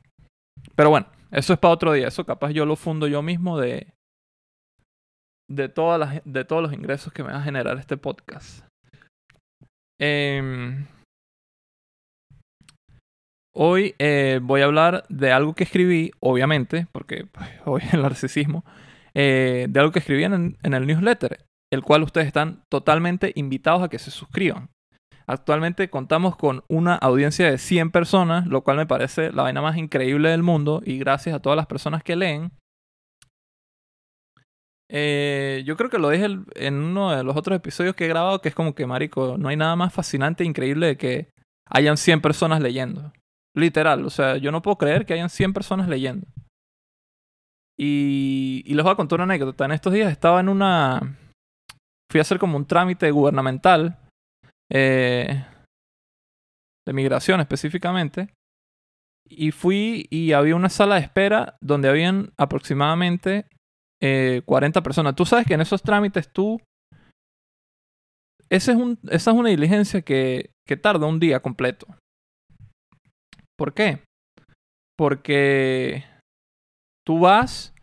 Pero 0.77 0.91
bueno, 0.91 1.07
eso 1.31 1.55
es 1.55 1.59
para 1.59 1.73
otro 1.73 1.95
día. 1.95 2.09
Eso 2.09 2.27
capaz 2.27 2.51
yo 2.51 2.67
lo 2.67 2.77
fundo 2.77 3.07
yo 3.07 3.23
mismo 3.23 3.59
de, 3.59 3.95
de, 5.51 5.71
todas 5.71 5.99
las, 5.99 6.21
de 6.27 6.45
todos 6.45 6.63
los 6.63 6.75
ingresos 6.75 7.11
que 7.11 7.25
me 7.25 7.33
va 7.33 7.39
a 7.39 7.43
generar 7.43 7.79
este 7.79 7.97
podcast. 7.97 8.67
Em, 9.99 10.85
hoy 13.57 13.95
eh, 13.99 14.39
voy 14.43 14.61
a 14.61 14.67
hablar 14.67 15.07
de 15.09 15.33
algo 15.33 15.55
que 15.55 15.65
escribí, 15.65 16.11
obviamente, 16.21 16.87
porque 16.93 17.25
pues, 17.33 17.49
hoy 17.65 17.81
el 17.95 18.03
narcisismo, 18.03 18.63
eh, 19.15 19.69
de 19.71 19.81
algo 19.81 19.91
que 19.91 20.01
escribí 20.01 20.25
en, 20.25 20.59
en 20.63 20.75
el 20.75 20.87
newsletter, 20.87 21.47
el 21.73 21.83
cual 21.83 22.03
ustedes 22.03 22.27
están 22.27 22.63
totalmente 22.69 23.33
invitados 23.37 23.83
a 23.83 23.89
que 23.89 23.99
se 23.99 24.11
suscriban. 24.11 24.69
Actualmente 25.29 25.91
contamos 25.91 26.37
con 26.37 26.65
una 26.69 26.95
audiencia 26.95 27.51
de 27.51 27.59
100 27.59 27.91
personas, 27.91 28.47
lo 28.47 28.63
cual 28.63 28.79
me 28.79 28.87
parece 28.87 29.31
la 29.31 29.43
vaina 29.43 29.61
más 29.61 29.77
increíble 29.77 30.31
del 30.31 30.43
mundo 30.43 30.81
y 30.83 30.99
gracias 30.99 31.37
a 31.37 31.41
todas 31.41 31.55
las 31.55 31.67
personas 31.67 32.03
que 32.03 32.17
leen. 32.17 32.51
Eh, 34.91 35.65
yo 35.67 35.77
creo 35.77 35.91
que 35.91 35.99
lo 35.99 36.09
dije 36.09 36.29
en 36.55 36.75
uno 36.77 37.15
de 37.15 37.23
los 37.25 37.37
otros 37.37 37.55
episodios 37.55 37.95
que 37.95 38.07
he 38.07 38.09
grabado, 38.09 38.41
que 38.41 38.49
es 38.49 38.55
como 38.55 38.75
que, 38.75 38.87
Marico, 38.87 39.37
no 39.37 39.51
hay 39.51 39.57
nada 39.59 39.77
más 39.77 39.93
fascinante 39.93 40.45
e 40.45 40.47
increíble 40.47 40.87
de 40.87 40.97
que 40.97 41.29
hayan 41.69 41.99
100 41.99 42.23
personas 42.23 42.63
leyendo. 42.63 43.13
Literal, 43.55 44.07
o 44.07 44.11
sea, 44.11 44.39
yo 44.39 44.51
no 44.51 44.63
puedo 44.63 44.79
creer 44.79 45.05
que 45.05 45.13
hayan 45.13 45.29
100 45.29 45.53
personas 45.53 45.89
leyendo. 45.89 46.27
Y, 47.79 48.63
y 48.65 48.73
les 48.73 48.83
voy 48.83 48.93
a 48.95 48.97
contar 48.97 49.19
una 49.19 49.25
anécdota. 49.25 49.67
En 49.67 49.73
estos 49.73 49.93
días 49.93 50.11
estaba 50.11 50.41
en 50.41 50.49
una... 50.49 51.19
Fui 52.11 52.19
a 52.19 52.23
hacer 52.23 52.39
como 52.39 52.57
un 52.57 52.65
trámite 52.65 53.11
gubernamental 53.11 53.99
eh, 54.71 55.45
de 56.87 56.93
migración 56.93 57.41
específicamente. 57.41 58.35
Y 59.29 59.51
fui 59.51 60.07
y 60.11 60.33
había 60.33 60.57
una 60.57 60.71
sala 60.71 60.95
de 60.95 61.03
espera 61.03 61.59
donde 61.61 61.89
habían 61.89 62.33
aproximadamente 62.39 63.47
40 64.01 64.01
eh, 64.01 64.83
personas. 64.83 65.15
Tú 65.15 65.27
sabes 65.27 65.47
que 65.47 65.55
en 65.55 65.61
esos 65.61 65.83
trámites 65.83 66.33
tú... 66.33 66.61
Es 68.51 68.67
un, 68.69 68.99
esa 69.11 69.31
es 69.31 69.37
una 69.37 69.51
diligencia 69.51 70.01
que, 70.01 70.53
que 70.67 70.79
tarda 70.79 71.07
un 71.07 71.21
día 71.21 71.41
completo. 71.41 71.87
¿Por 73.59 73.75
qué? 73.75 74.03
Porque 74.97 76.05
tú 77.05 77.21
vas 77.21 77.75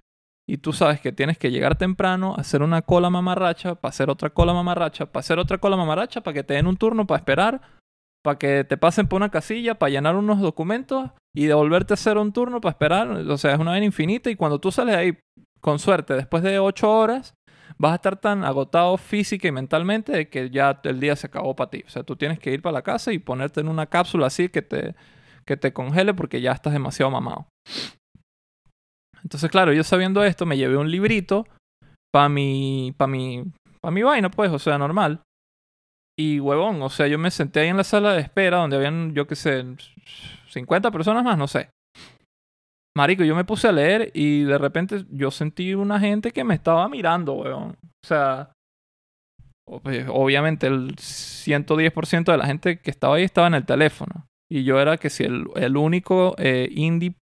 y 0.48 0.58
tú 0.58 0.74
sabes 0.74 1.02
que 1.02 1.12
tienes 1.12 1.38
que 1.38 1.52
llegar 1.52 1.78
temprano, 1.78 2.36
hacer 2.38 2.62
una 2.62 2.84
cola 2.84 3.10
mamarracha, 3.10 3.75
para 3.75 3.90
hacer 3.90 4.10
otra 4.10 4.30
cola 4.30 4.54
mamarracha, 4.54 5.08
para 5.08 5.22
hacer 5.22 5.40
otra 5.40 5.58
cola 5.58 5.75
mamarracha, 5.75 6.22
para 6.22 6.34
que 6.34 6.44
te 6.44 6.54
den 6.54 6.68
un 6.68 6.78
turno 6.78 7.08
para 7.08 7.18
esperar, 7.18 7.62
para 8.24 8.38
que 8.38 8.64
te 8.64 8.78
pasen 8.78 9.08
por 9.08 9.18
una 9.18 9.30
casilla, 9.30 9.75
para 9.75 9.90
llenar 9.90 10.16
unos 10.16 10.40
documentos 10.40 11.10
y 11.36 11.46
devolverte 11.46 11.94
a 11.94 11.96
hacer 11.96 12.18
un 12.18 12.32
turno 12.32 12.62
para 12.62 12.72
esperar. 12.72 13.10
O 13.10 13.38
sea, 13.38 13.54
es 13.54 13.60
una 13.60 13.74
vez 13.74 13.84
infinita 13.84 14.30
y 14.30 14.36
cuando 14.36 14.60
tú 14.60 14.72
sales 14.72 14.96
ahí, 14.96 15.18
con 15.62 15.80
suerte, 15.80 16.14
después 16.14 16.44
de 16.44 16.60
ocho 16.60 16.92
horas, 16.92 17.34
vas 17.78 17.94
a 17.94 17.96
estar 17.96 18.18
tan 18.18 18.44
agotado 18.44 18.98
física 18.98 19.48
y 19.48 19.52
mentalmente 19.52 20.12
de 20.12 20.30
que 20.30 20.52
ya 20.52 20.80
el 20.84 21.00
día 21.00 21.16
se 21.16 21.28
acabó 21.28 21.56
para 21.56 21.72
ti. 21.72 21.84
O 21.88 21.90
sea, 21.90 22.04
tú 22.04 22.16
tienes 22.16 22.40
que 22.40 22.52
ir 22.52 22.62
para 22.62 22.74
la 22.74 22.82
casa 22.84 23.12
y 23.12 23.20
ponerte 23.20 23.62
en 23.62 23.68
una 23.68 23.88
cápsula 23.88 24.28
así 24.28 24.50
que 24.50 24.62
te, 24.62 24.96
que 25.46 25.58
te 25.58 25.74
congele 25.74 26.14
porque 26.14 26.40
ya 26.40 26.52
estás 26.52 26.74
demasiado 26.74 27.12
mamado. 27.12 27.48
Entonces, 29.25 29.50
claro, 29.50 29.74
yo 29.74 29.84
sabiendo 29.84 30.24
esto, 30.24 30.46
me 30.46 30.55
llevé 30.55 30.77
un 30.77 30.91
librito 30.91 31.48
para 32.13 32.29
mi, 32.29 32.94
para 32.96 33.12
mi, 33.12 33.44
para 33.82 33.91
mi 33.91 34.03
vaina, 34.03 34.29
pues, 34.29 34.51
o 34.51 34.60
sea, 34.60 34.77
normal. 34.77 35.24
Y 36.17 36.39
huevón, 36.39 36.82
o 36.84 36.89
sea, 36.89 37.08
yo 37.08 37.17
me 37.17 37.32
senté 37.32 37.62
ahí 37.62 37.70
en 37.70 37.77
la 37.77 37.84
sala 37.84 38.13
de 38.13 38.22
espera 38.22 38.58
donde 38.58 38.77
habían, 38.77 39.15
yo 39.15 39.25
qué 39.25 39.36
sé, 39.36 39.65
50 40.50 40.91
personas 40.91 41.24
más, 41.24 41.39
no 41.39 41.48
sé. 41.48 41.70
Marico, 42.96 43.24
yo 43.24 43.36
me 43.36 43.44
puse 43.44 43.67
a 43.67 43.72
leer 43.72 44.12
y 44.13 44.44
de 44.44 44.58
repente 44.60 45.05
yo 45.10 45.32
sentí 45.32 45.74
una 45.74 46.00
gente 46.00 46.32
que 46.32 46.44
me 46.44 46.53
estaba 46.53 46.88
mirando, 46.88 47.34
weón. 47.34 47.72
O 47.82 48.08
sea, 48.08 48.53
pues, 49.65 50.05
obviamente 50.08 50.67
el 50.67 50.96
110% 50.96 52.32
de 52.32 52.38
la 52.38 52.46
gente 52.46 52.79
que 52.79 52.91
estaba 52.91 53.15
ahí 53.15 53.24
estaba 53.24 53.48
en 53.48 53.55
el 53.55 53.65
teléfono. 53.65 54.27
Y 54.50 54.63
yo 54.63 54.79
era 54.79 54.98
que 54.98 55.10
si 55.10 55.24
el, 55.24 55.48
el 55.55 55.75
único 55.75 56.36
eh, 56.38 56.70
indie, 56.72 57.15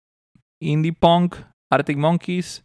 indie 0.60 0.92
punk 0.92 1.36
Arctic 1.72 1.96
Monkeys, 1.96 2.64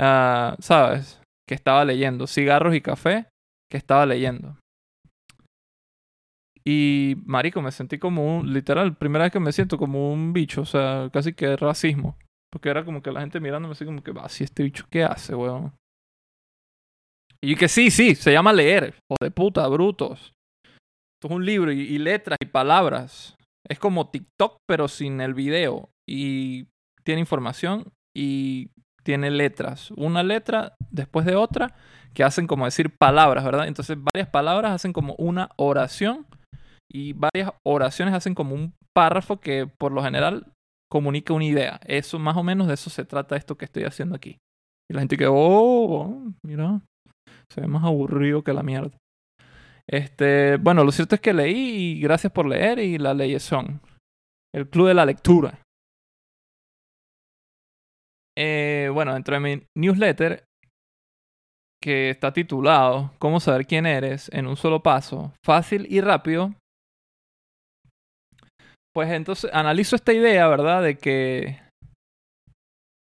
ah, 0.00 0.56
¿sabes? 0.58 1.20
Que 1.48 1.54
estaba 1.54 1.84
leyendo. 1.84 2.26
Cigarros 2.26 2.74
y 2.74 2.80
café, 2.80 3.28
que 3.70 3.78
estaba 3.78 4.04
leyendo. 4.06 4.58
Y, 6.66 7.16
marico, 7.26 7.62
me 7.62 7.70
sentí 7.70 7.98
como 7.98 8.38
un, 8.38 8.52
literal, 8.52 8.96
primera 8.96 9.24
vez 9.24 9.32
que 9.32 9.38
me 9.38 9.52
siento 9.52 9.78
como 9.78 10.12
un 10.12 10.32
bicho, 10.32 10.62
o 10.62 10.66
sea, 10.66 11.10
casi 11.12 11.32
que 11.34 11.56
racismo. 11.56 12.16
Porque 12.50 12.70
era 12.70 12.84
como 12.84 13.02
que 13.02 13.12
la 13.12 13.20
gente 13.20 13.38
mirándome 13.38 13.72
así 13.72 13.84
como 13.84 14.02
que, 14.02 14.10
va, 14.10 14.28
si 14.28 14.42
este 14.42 14.64
bicho, 14.64 14.86
¿qué 14.90 15.04
hace, 15.04 15.34
weón? 15.34 15.72
Y 17.40 17.54
que 17.54 17.68
sí, 17.68 17.90
sí, 17.90 18.16
se 18.16 18.32
llama 18.32 18.52
leer, 18.52 18.96
o 19.08 19.16
de 19.20 19.30
puta, 19.30 19.68
brutos. 19.68 20.32
Esto 20.64 21.28
es 21.28 21.30
un 21.30 21.44
libro 21.44 21.70
y, 21.70 21.80
y 21.82 21.98
letras 21.98 22.38
y 22.40 22.46
palabras. 22.46 23.36
Es 23.68 23.78
como 23.78 24.10
TikTok, 24.10 24.56
pero 24.66 24.88
sin 24.88 25.20
el 25.20 25.34
video. 25.34 25.90
Y 26.08 26.66
tiene 27.04 27.20
información 27.20 27.92
y 28.16 28.70
tiene 29.02 29.30
letras, 29.30 29.90
una 29.92 30.22
letra 30.22 30.74
después 30.90 31.26
de 31.26 31.36
otra, 31.36 31.74
que 32.14 32.24
hacen 32.24 32.46
como 32.46 32.64
decir 32.64 32.96
palabras, 32.96 33.44
¿verdad? 33.44 33.66
Entonces 33.66 33.98
varias 34.00 34.30
palabras 34.30 34.72
hacen 34.72 34.92
como 34.92 35.14
una 35.18 35.50
oración 35.56 36.26
y 36.90 37.12
varias 37.12 37.52
oraciones 37.64 38.14
hacen 38.14 38.34
como 38.34 38.54
un 38.54 38.72
párrafo 38.94 39.40
que 39.40 39.66
por 39.66 39.92
lo 39.92 40.02
general 40.02 40.52
comunica 40.90 41.34
una 41.34 41.44
idea. 41.44 41.80
Eso 41.84 42.18
más 42.18 42.36
o 42.36 42.42
menos 42.42 42.68
de 42.68 42.74
eso 42.74 42.88
se 42.88 43.04
trata 43.04 43.36
esto 43.36 43.56
que 43.56 43.64
estoy 43.64 43.84
haciendo 43.84 44.14
aquí. 44.14 44.38
Y 44.88 44.94
la 44.94 45.00
gente 45.00 45.16
que, 45.16 45.26
oh, 45.28 46.32
mira, 46.44 46.80
se 47.52 47.60
ve 47.60 47.66
más 47.66 47.84
aburrido 47.84 48.44
que 48.44 48.52
la 48.52 48.62
mierda. 48.62 48.96
Este, 49.90 50.56
bueno, 50.56 50.84
lo 50.84 50.92
cierto 50.92 51.14
es 51.14 51.20
que 51.20 51.34
leí 51.34 51.56
y 51.96 52.00
gracias 52.00 52.32
por 52.32 52.46
leer 52.46 52.78
y 52.78 52.96
la 52.98 53.12
leyes 53.12 53.42
son 53.42 53.80
el 54.54 54.68
club 54.68 54.88
de 54.88 54.94
la 54.94 55.04
lectura. 55.04 55.58
Eh, 58.36 58.90
bueno, 58.92 59.14
dentro 59.14 59.34
de 59.34 59.40
mi 59.40 59.66
newsletter, 59.76 60.44
que 61.82 62.08
está 62.08 62.32
titulado 62.32 63.12
Cómo 63.18 63.40
saber 63.40 63.66
quién 63.66 63.84
eres 63.84 64.30
en 64.32 64.46
un 64.46 64.56
solo 64.56 64.82
paso, 64.82 65.32
fácil 65.44 65.86
y 65.90 66.00
rápido, 66.00 66.54
pues 68.94 69.10
entonces 69.10 69.50
analizo 69.52 69.96
esta 69.96 70.12
idea, 70.12 70.46
¿verdad? 70.48 70.82
De 70.82 70.96
que... 70.96 71.60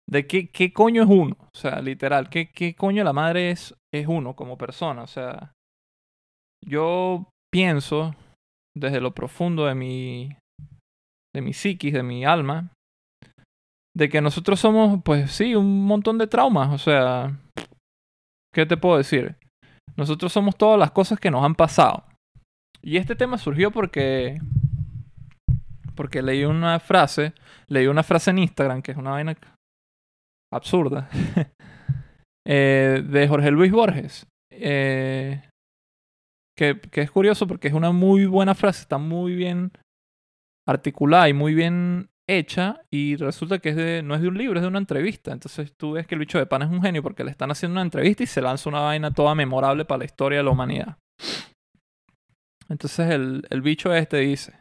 De 0.10 0.28
qué, 0.28 0.50
qué 0.50 0.74
coño 0.74 1.04
es 1.04 1.10
uno. 1.10 1.38
O 1.40 1.58
sea, 1.58 1.82
literal, 1.82 2.30
qué, 2.30 2.52
qué 2.52 2.76
coño 2.76 3.04
la 3.04 3.14
madre 3.14 3.52
es, 3.52 3.74
es 3.94 4.08
uno 4.08 4.36
como 4.36 4.58
persona. 4.58 5.04
O 5.04 5.08
sea, 5.08 5.54
yo 6.64 7.30
pienso 7.52 8.16
desde 8.76 9.02
lo 9.02 9.14
profundo 9.14 9.66
de 9.66 9.76
mi, 9.76 10.36
de 11.34 11.42
mi 11.42 11.54
psiquis, 11.54 11.94
de 11.94 12.04
mi 12.04 12.26
alma, 12.26 12.72
de 13.96 14.10
que 14.10 14.22
nosotros 14.22 14.60
somos, 14.60 15.02
pues 15.04 15.32
sí, 15.32 15.56
un 15.56 15.86
montón 15.86 16.18
de 16.18 16.28
traumas. 16.28 16.72
O 16.72 16.78
sea, 16.78 17.38
¿qué 18.54 18.66
te 18.66 18.78
puedo 18.78 18.98
decir? 18.98 19.38
Nosotros 19.96 20.34
somos 20.34 20.56
todas 20.56 20.80
las 20.80 20.92
cosas 20.92 21.20
que 21.20 21.32
nos 21.32 21.44
han 21.44 21.56
pasado. 21.56 22.04
Y 22.82 22.98
este 22.98 23.16
tema 23.16 23.38
surgió 23.38 23.72
porque. 23.72 24.40
Porque 25.96 26.22
leí 26.22 26.44
una 26.44 26.80
frase. 26.80 27.34
Leí 27.68 27.88
una 27.88 28.04
frase 28.04 28.32
en 28.32 28.40
Instagram, 28.40 28.82
que 28.82 28.92
es 28.92 28.98
una 28.98 29.12
vaina 29.12 29.36
absurda. 30.52 31.10
eh, 32.48 33.04
de 33.08 33.28
Jorge 33.28 33.52
Luis 33.52 33.72
Borges. 33.72 34.26
Eh, 34.52 35.42
que, 36.58 36.80
que 36.80 37.02
es 37.02 37.12
curioso 37.12 37.48
porque 37.48 37.68
es 37.68 37.74
una 37.74 37.92
muy 37.92 38.26
buena 38.26 38.54
frase, 38.54 38.82
está 38.82 39.00
muy 39.00 39.34
bien 39.36 39.72
articulada 40.68 41.28
y 41.28 41.34
muy 41.34 41.56
bien 41.56 42.10
hecha 42.28 42.82
y 42.92 43.16
resulta 43.16 43.60
que 43.60 43.70
es 43.70 43.76
de, 43.76 44.02
no 44.02 44.16
es 44.16 44.22
de 44.22 44.28
un 44.28 44.38
libro, 44.38 44.58
es 44.58 44.62
de 44.62 44.68
una 44.68 44.80
entrevista. 44.80 45.32
Entonces 45.32 45.74
tú 45.78 45.94
ves 45.94 46.08
que 46.08 46.16
el 46.16 46.20
bicho 46.20 46.38
de 46.38 46.46
pan 46.46 46.62
es 46.62 46.70
un 46.70 46.82
genio 46.82 47.04
porque 47.04 47.24
le 47.24 47.32
están 47.32 47.52
haciendo 47.52 47.74
una 47.74 47.82
entrevista 47.82 48.24
y 48.24 48.28
se 48.28 48.42
lanza 48.42 48.70
una 48.70 48.82
vaina 48.82 49.12
toda 49.12 49.36
memorable 49.36 49.86
para 49.86 50.00
la 50.00 50.06
historia 50.06 50.40
de 50.40 50.44
la 50.44 50.52
humanidad. 50.52 50.98
Entonces 52.70 53.10
el, 53.10 53.46
el 53.50 53.62
bicho 53.62 53.94
este 53.94 54.18
dice, 54.18 54.60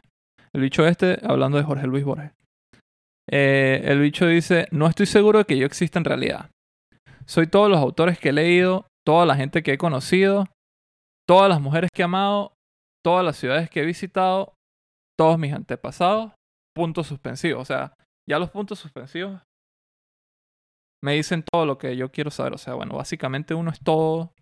el 0.53 0.61
bicho 0.61 0.85
este, 0.85 1.19
hablando 1.23 1.57
de 1.57 1.63
Jorge 1.63 1.87
Luis 1.87 2.03
Borges, 2.03 2.31
eh, 3.29 3.81
el 3.85 3.99
bicho 3.99 4.27
dice, 4.27 4.67
no 4.71 4.87
estoy 4.87 5.05
seguro 5.05 5.39
de 5.39 5.45
que 5.45 5.57
yo 5.57 5.65
exista 5.65 5.99
en 5.99 6.05
realidad. 6.05 6.49
Soy 7.25 7.47
todos 7.47 7.69
los 7.69 7.79
autores 7.79 8.19
que 8.19 8.29
he 8.29 8.33
leído, 8.33 8.85
toda 9.05 9.25
la 9.25 9.35
gente 9.35 9.63
que 9.63 9.73
he 9.73 9.77
conocido, 9.77 10.45
todas 11.27 11.49
las 11.49 11.61
mujeres 11.61 11.89
que 11.93 12.01
he 12.01 12.05
amado, 12.05 12.53
todas 13.03 13.23
las 13.23 13.37
ciudades 13.37 13.69
que 13.69 13.81
he 13.81 13.85
visitado, 13.85 14.53
todos 15.17 15.39
mis 15.39 15.53
antepasados, 15.53 16.33
puntos 16.75 17.07
suspensivos. 17.07 17.61
O 17.61 17.65
sea, 17.65 17.93
ya 18.29 18.39
los 18.39 18.49
puntos 18.49 18.79
suspensivos 18.79 19.41
me 21.03 21.13
dicen 21.13 21.43
todo 21.43 21.65
lo 21.65 21.77
que 21.77 21.95
yo 21.95 22.11
quiero 22.11 22.31
saber. 22.31 22.53
O 22.53 22.57
sea, 22.57 22.73
bueno, 22.75 22.95
básicamente 22.95 23.53
uno 23.53 23.71
es 23.71 23.79
todo 23.79 24.33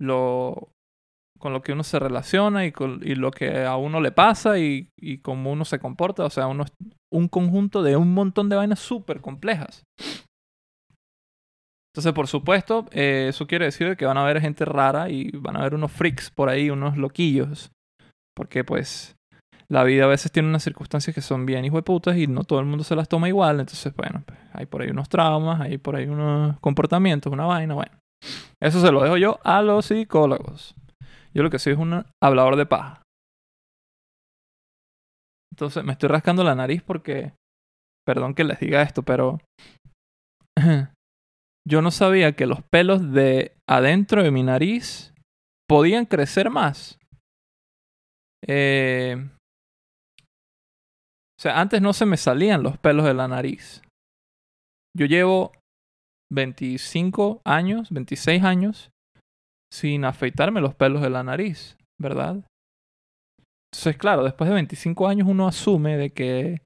lo 0.00 0.72
con 1.38 1.52
lo 1.52 1.60
que 1.62 1.72
uno 1.72 1.84
se 1.84 1.98
relaciona 1.98 2.64
y, 2.64 2.72
con, 2.72 3.00
y 3.02 3.14
lo 3.14 3.30
que 3.30 3.64
a 3.64 3.76
uno 3.76 4.00
le 4.00 4.10
pasa 4.10 4.58
y, 4.58 4.88
y 4.98 5.18
cómo 5.18 5.52
uno 5.52 5.64
se 5.66 5.78
comporta. 5.78 6.24
O 6.24 6.30
sea, 6.30 6.46
uno 6.46 6.64
es 6.64 6.72
un 7.12 7.28
conjunto 7.28 7.82
de 7.82 7.96
un 7.96 8.14
montón 8.14 8.48
de 8.48 8.56
vainas 8.56 8.78
súper 8.78 9.20
complejas. 9.20 9.84
Entonces, 11.96 12.12
por 12.12 12.26
supuesto, 12.26 12.86
eh, 12.90 13.28
eso 13.30 13.46
quiere 13.46 13.64
decir 13.64 13.96
que 13.96 14.04
van 14.04 14.18
a 14.18 14.22
haber 14.22 14.40
gente 14.42 14.66
rara 14.66 15.08
y 15.08 15.30
van 15.30 15.56
a 15.56 15.60
haber 15.60 15.74
unos 15.74 15.92
freaks 15.92 16.30
por 16.30 16.50
ahí, 16.50 16.68
unos 16.68 16.98
loquillos. 16.98 17.70
Porque 18.34 18.64
pues 18.64 19.15
la 19.68 19.82
vida 19.84 20.04
a 20.04 20.08
veces 20.08 20.30
tiene 20.30 20.48
unas 20.48 20.62
circunstancias 20.62 21.14
que 21.14 21.20
son 21.20 21.44
bien 21.44 21.64
hijo 21.64 21.76
de 21.76 21.82
putas 21.82 22.16
y 22.16 22.26
no 22.26 22.44
todo 22.44 22.60
el 22.60 22.66
mundo 22.66 22.84
se 22.84 22.94
las 22.94 23.08
toma 23.08 23.28
igual. 23.28 23.60
Entonces, 23.60 23.94
bueno, 23.96 24.22
pues, 24.24 24.38
hay 24.52 24.66
por 24.66 24.82
ahí 24.82 24.90
unos 24.90 25.08
traumas, 25.08 25.60
hay 25.60 25.78
por 25.78 25.96
ahí 25.96 26.06
unos 26.06 26.58
comportamientos, 26.60 27.32
una 27.32 27.46
vaina, 27.46 27.74
bueno. 27.74 27.92
Eso 28.62 28.80
se 28.80 28.92
lo 28.92 29.02
dejo 29.02 29.16
yo 29.16 29.38
a 29.44 29.62
los 29.62 29.86
psicólogos. 29.86 30.74
Yo 31.34 31.42
lo 31.42 31.50
que 31.50 31.58
soy 31.58 31.72
es 31.72 31.78
un 31.78 32.04
hablador 32.22 32.56
de 32.56 32.66
paja. 32.66 33.02
Entonces, 35.52 35.84
me 35.84 35.92
estoy 35.92 36.08
rascando 36.08 36.44
la 36.44 36.54
nariz 36.54 36.82
porque, 36.82 37.32
perdón 38.06 38.34
que 38.34 38.44
les 38.44 38.60
diga 38.60 38.82
esto, 38.82 39.02
pero 39.02 39.40
yo 41.68 41.82
no 41.82 41.90
sabía 41.90 42.32
que 42.32 42.46
los 42.46 42.62
pelos 42.62 43.12
de 43.12 43.56
adentro 43.68 44.22
de 44.22 44.30
mi 44.30 44.42
nariz 44.42 45.12
podían 45.68 46.06
crecer 46.06 46.50
más. 46.50 46.98
Eh, 48.46 49.28
o 51.38 51.42
sea, 51.42 51.60
antes 51.60 51.82
no 51.82 51.92
se 51.92 52.06
me 52.06 52.16
salían 52.16 52.62
los 52.62 52.78
pelos 52.78 53.04
de 53.04 53.12
la 53.12 53.28
nariz. 53.28 53.82
Yo 54.96 55.04
llevo 55.04 55.52
25 56.32 57.42
años, 57.44 57.90
26 57.90 58.42
años, 58.42 58.90
sin 59.70 60.06
afeitarme 60.06 60.62
los 60.62 60.74
pelos 60.74 61.02
de 61.02 61.10
la 61.10 61.22
nariz, 61.22 61.76
¿verdad? 62.00 62.42
Entonces, 63.70 63.98
claro, 63.98 64.24
después 64.24 64.48
de 64.48 64.54
25 64.54 65.06
años 65.08 65.28
uno 65.28 65.46
asume 65.46 65.98
de 65.98 66.10
que 66.10 66.62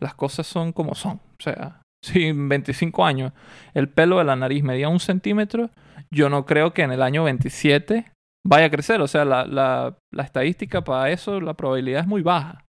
las 0.00 0.14
cosas 0.14 0.48
son 0.48 0.72
como 0.72 0.96
son. 0.96 1.20
O 1.38 1.42
sea, 1.42 1.82
si 2.04 2.24
en 2.24 2.48
25 2.48 3.04
años 3.04 3.32
el 3.72 3.88
pelo 3.88 4.18
de 4.18 4.24
la 4.24 4.34
nariz 4.34 4.64
medía 4.64 4.88
un 4.88 4.98
centímetro, 4.98 5.70
yo 6.12 6.28
no 6.28 6.44
creo 6.44 6.74
que 6.74 6.82
en 6.82 6.90
el 6.90 7.02
año 7.02 7.22
27 7.22 8.10
vaya 8.44 8.66
a 8.66 8.70
crecer. 8.70 9.00
O 9.00 9.06
sea, 9.06 9.24
la, 9.24 9.46
la, 9.46 9.96
la 10.12 10.22
estadística 10.24 10.82
para 10.82 11.12
eso, 11.12 11.40
la 11.40 11.54
probabilidad 11.54 12.00
es 12.00 12.08
muy 12.08 12.22
baja 12.22 12.64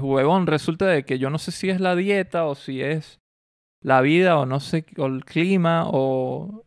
pues 0.00 0.02
huevón, 0.02 0.48
resulta 0.48 0.86
de 0.86 1.04
que 1.04 1.20
yo 1.20 1.30
no 1.30 1.38
sé 1.38 1.52
si 1.52 1.70
es 1.70 1.80
la 1.80 1.94
dieta 1.94 2.46
o 2.46 2.56
si 2.56 2.82
es 2.82 3.20
la 3.80 4.00
vida 4.00 4.38
o 4.38 4.44
no 4.44 4.58
sé, 4.58 4.84
o 4.96 5.06
el 5.06 5.24
clima 5.24 5.84
o 5.86 6.64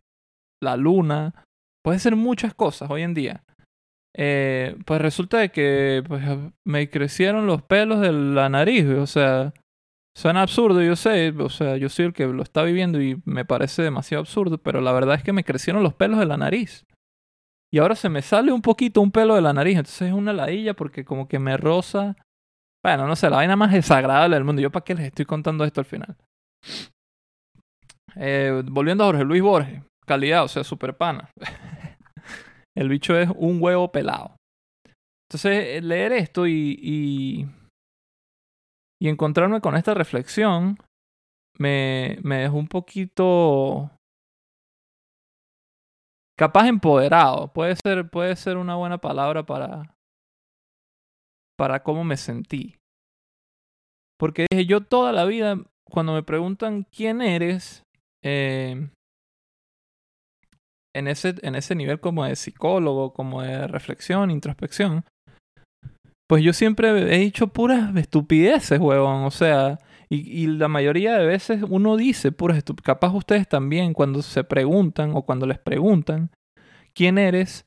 la 0.62 0.78
luna. 0.78 1.44
Puede 1.84 1.98
ser 1.98 2.16
muchas 2.16 2.54
cosas 2.54 2.90
hoy 2.90 3.02
en 3.02 3.12
día. 3.12 3.44
Eh, 4.16 4.76
pues 4.86 5.02
resulta 5.02 5.36
de 5.36 5.50
que 5.50 6.02
pues, 6.08 6.22
me 6.64 6.88
crecieron 6.88 7.46
los 7.46 7.60
pelos 7.62 8.00
de 8.00 8.12
la 8.12 8.48
nariz, 8.48 8.86
o 8.86 9.06
sea, 9.06 9.52
suena 10.16 10.40
absurdo, 10.40 10.82
yo 10.82 10.96
sé, 10.96 11.28
o 11.38 11.50
sea, 11.50 11.76
yo 11.76 11.90
soy 11.90 12.06
el 12.06 12.12
que 12.14 12.26
lo 12.26 12.42
está 12.42 12.62
viviendo 12.62 13.02
y 13.02 13.20
me 13.26 13.44
parece 13.44 13.82
demasiado 13.82 14.22
absurdo, 14.22 14.56
pero 14.56 14.80
la 14.80 14.92
verdad 14.92 15.16
es 15.16 15.22
que 15.22 15.34
me 15.34 15.44
crecieron 15.44 15.82
los 15.82 15.92
pelos 15.92 16.18
de 16.18 16.26
la 16.26 16.38
nariz. 16.38 16.86
Y 17.70 17.78
ahora 17.78 17.94
se 17.94 18.08
me 18.08 18.22
sale 18.22 18.52
un 18.52 18.62
poquito 18.62 19.02
un 19.02 19.12
pelo 19.12 19.34
de 19.34 19.42
la 19.42 19.52
nariz, 19.52 19.76
entonces 19.76 20.08
es 20.08 20.14
una 20.14 20.32
ladilla 20.32 20.72
porque 20.72 21.04
como 21.04 21.28
que 21.28 21.38
me 21.38 21.58
roza 21.58 22.16
bueno, 22.88 23.06
no 23.06 23.16
sé, 23.16 23.28
la 23.28 23.36
vaina 23.36 23.54
más 23.54 23.72
desagradable 23.72 24.36
del 24.36 24.44
mundo. 24.44 24.62
¿Yo 24.62 24.70
para 24.70 24.84
qué 24.84 24.94
les 24.94 25.06
estoy 25.06 25.26
contando 25.26 25.64
esto 25.64 25.80
al 25.80 25.84
final? 25.84 26.16
Eh, 28.16 28.62
volviendo 28.64 29.04
a 29.04 29.08
Jorge 29.08 29.24
Luis 29.24 29.42
Borges. 29.42 29.82
Calidad, 30.06 30.44
o 30.44 30.48
sea, 30.48 30.64
super 30.64 30.96
pana. 30.96 31.30
El 32.76 32.88
bicho 32.88 33.16
es 33.18 33.28
un 33.36 33.62
huevo 33.62 33.92
pelado. 33.92 34.36
Entonces, 35.28 35.76
eh, 35.76 35.82
leer 35.82 36.12
esto 36.12 36.46
y, 36.46 36.78
y, 39.00 39.06
encontrarme 39.06 39.60
con 39.60 39.76
esta 39.76 39.92
reflexión 39.92 40.78
me, 41.58 42.18
me 42.22 42.38
dejó 42.38 42.56
un 42.56 42.68
poquito 42.68 43.90
capaz 46.38 46.68
empoderado. 46.68 47.52
Puede 47.52 47.76
ser, 47.76 48.08
puede 48.08 48.34
ser 48.36 48.56
una 48.56 48.76
buena 48.76 48.96
palabra 48.96 49.44
para, 49.44 49.94
para 51.58 51.82
cómo 51.82 52.04
me 52.04 52.16
sentí. 52.16 52.77
Porque 54.18 54.46
dije, 54.50 54.66
yo 54.66 54.82
toda 54.82 55.12
la 55.12 55.24
vida, 55.24 55.62
cuando 55.88 56.12
me 56.12 56.22
preguntan 56.22 56.86
quién 56.90 57.22
eres, 57.22 57.82
eh, 58.24 58.88
en, 60.94 61.08
ese, 61.08 61.34
en 61.42 61.54
ese 61.54 61.74
nivel 61.74 62.00
como 62.00 62.24
de 62.24 62.36
psicólogo, 62.36 63.12
como 63.12 63.42
de 63.42 63.66
reflexión, 63.68 64.30
introspección, 64.30 65.04
pues 66.28 66.42
yo 66.42 66.52
siempre 66.52 67.14
he 67.14 67.18
dicho 67.18 67.48
puras 67.48 67.94
estupideces, 67.96 68.78
huevón. 68.80 69.24
O 69.24 69.30
sea, 69.30 69.78
y, 70.10 70.42
y, 70.42 70.46
la 70.46 70.68
mayoría 70.68 71.16
de 71.16 71.26
veces 71.26 71.62
uno 71.68 71.96
dice 71.96 72.32
puras 72.32 72.58
estupideces. 72.58 72.86
Capaz 72.86 73.14
ustedes 73.14 73.48
también, 73.48 73.94
cuando 73.94 74.22
se 74.22 74.44
preguntan 74.44 75.12
o 75.14 75.22
cuando 75.22 75.46
les 75.46 75.58
preguntan 75.58 76.30
quién 76.92 77.16
eres, 77.16 77.64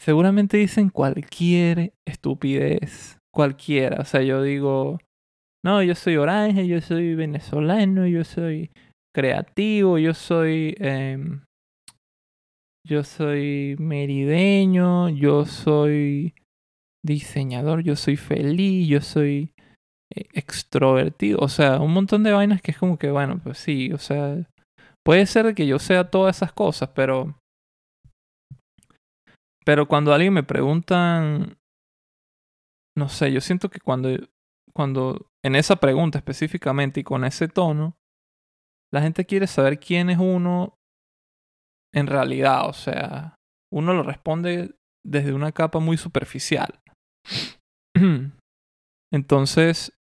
seguramente 0.00 0.56
dicen 0.56 0.88
cualquier 0.88 1.92
estupidez 2.06 3.18
cualquiera. 3.32 4.00
O 4.00 4.04
sea, 4.04 4.22
yo 4.22 4.42
digo, 4.42 4.98
no, 5.64 5.82
yo 5.82 5.94
soy 5.94 6.16
orange, 6.16 6.66
yo 6.66 6.80
soy 6.80 7.14
venezolano, 7.14 8.06
yo 8.06 8.24
soy 8.24 8.70
creativo, 9.14 9.98
yo 9.98 10.14
soy... 10.14 10.76
Eh, 10.78 11.18
yo 12.86 13.04
soy 13.04 13.76
merideño, 13.78 15.10
yo 15.10 15.44
soy 15.44 16.34
diseñador, 17.04 17.82
yo 17.82 17.96
soy 17.96 18.16
feliz, 18.16 18.88
yo 18.88 19.02
soy 19.02 19.52
eh, 20.14 20.24
extrovertido. 20.32 21.38
O 21.40 21.48
sea, 21.48 21.80
un 21.80 21.92
montón 21.92 22.22
de 22.22 22.32
vainas 22.32 22.62
que 22.62 22.70
es 22.70 22.78
como 22.78 22.98
que, 22.98 23.10
bueno, 23.10 23.40
pues 23.44 23.58
sí, 23.58 23.92
o 23.92 23.98
sea, 23.98 24.38
puede 25.04 25.26
ser 25.26 25.54
que 25.54 25.66
yo 25.66 25.78
sea 25.78 26.08
todas 26.08 26.36
esas 26.36 26.52
cosas, 26.52 26.90
pero... 26.94 27.36
Pero 29.66 29.86
cuando 29.86 30.14
alguien 30.14 30.32
me 30.32 30.42
preguntan 30.42 31.58
no 32.98 33.08
sé, 33.08 33.32
yo 33.32 33.40
siento 33.40 33.70
que 33.70 33.78
cuando, 33.78 34.10
cuando 34.78 35.28
en 35.44 35.56
esa 35.56 35.74
pregunta 35.74 36.18
específicamente 36.18 37.00
y 37.00 37.02
con 37.02 37.24
ese 37.24 37.48
tono, 37.48 37.96
la 38.92 39.02
gente 39.02 39.26
quiere 39.26 39.48
saber 39.48 39.80
quién 39.80 40.08
es 40.08 40.18
uno 40.18 40.78
en 41.92 42.06
realidad, 42.06 42.68
o 42.68 42.72
sea, 42.72 43.34
uno 43.72 43.92
lo 43.92 44.04
responde 44.04 44.76
desde 45.04 45.32
una 45.32 45.50
capa 45.50 45.80
muy 45.80 45.96
superficial. 45.96 46.78
Entonces, 49.12 49.98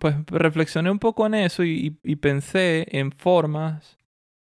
pues 0.00 0.16
reflexioné 0.26 0.90
un 0.90 0.98
poco 0.98 1.24
en 1.24 1.34
eso 1.34 1.62
y, 1.62 1.90
pensé 2.16 2.84
en 2.98 3.12
formas, 3.12 3.96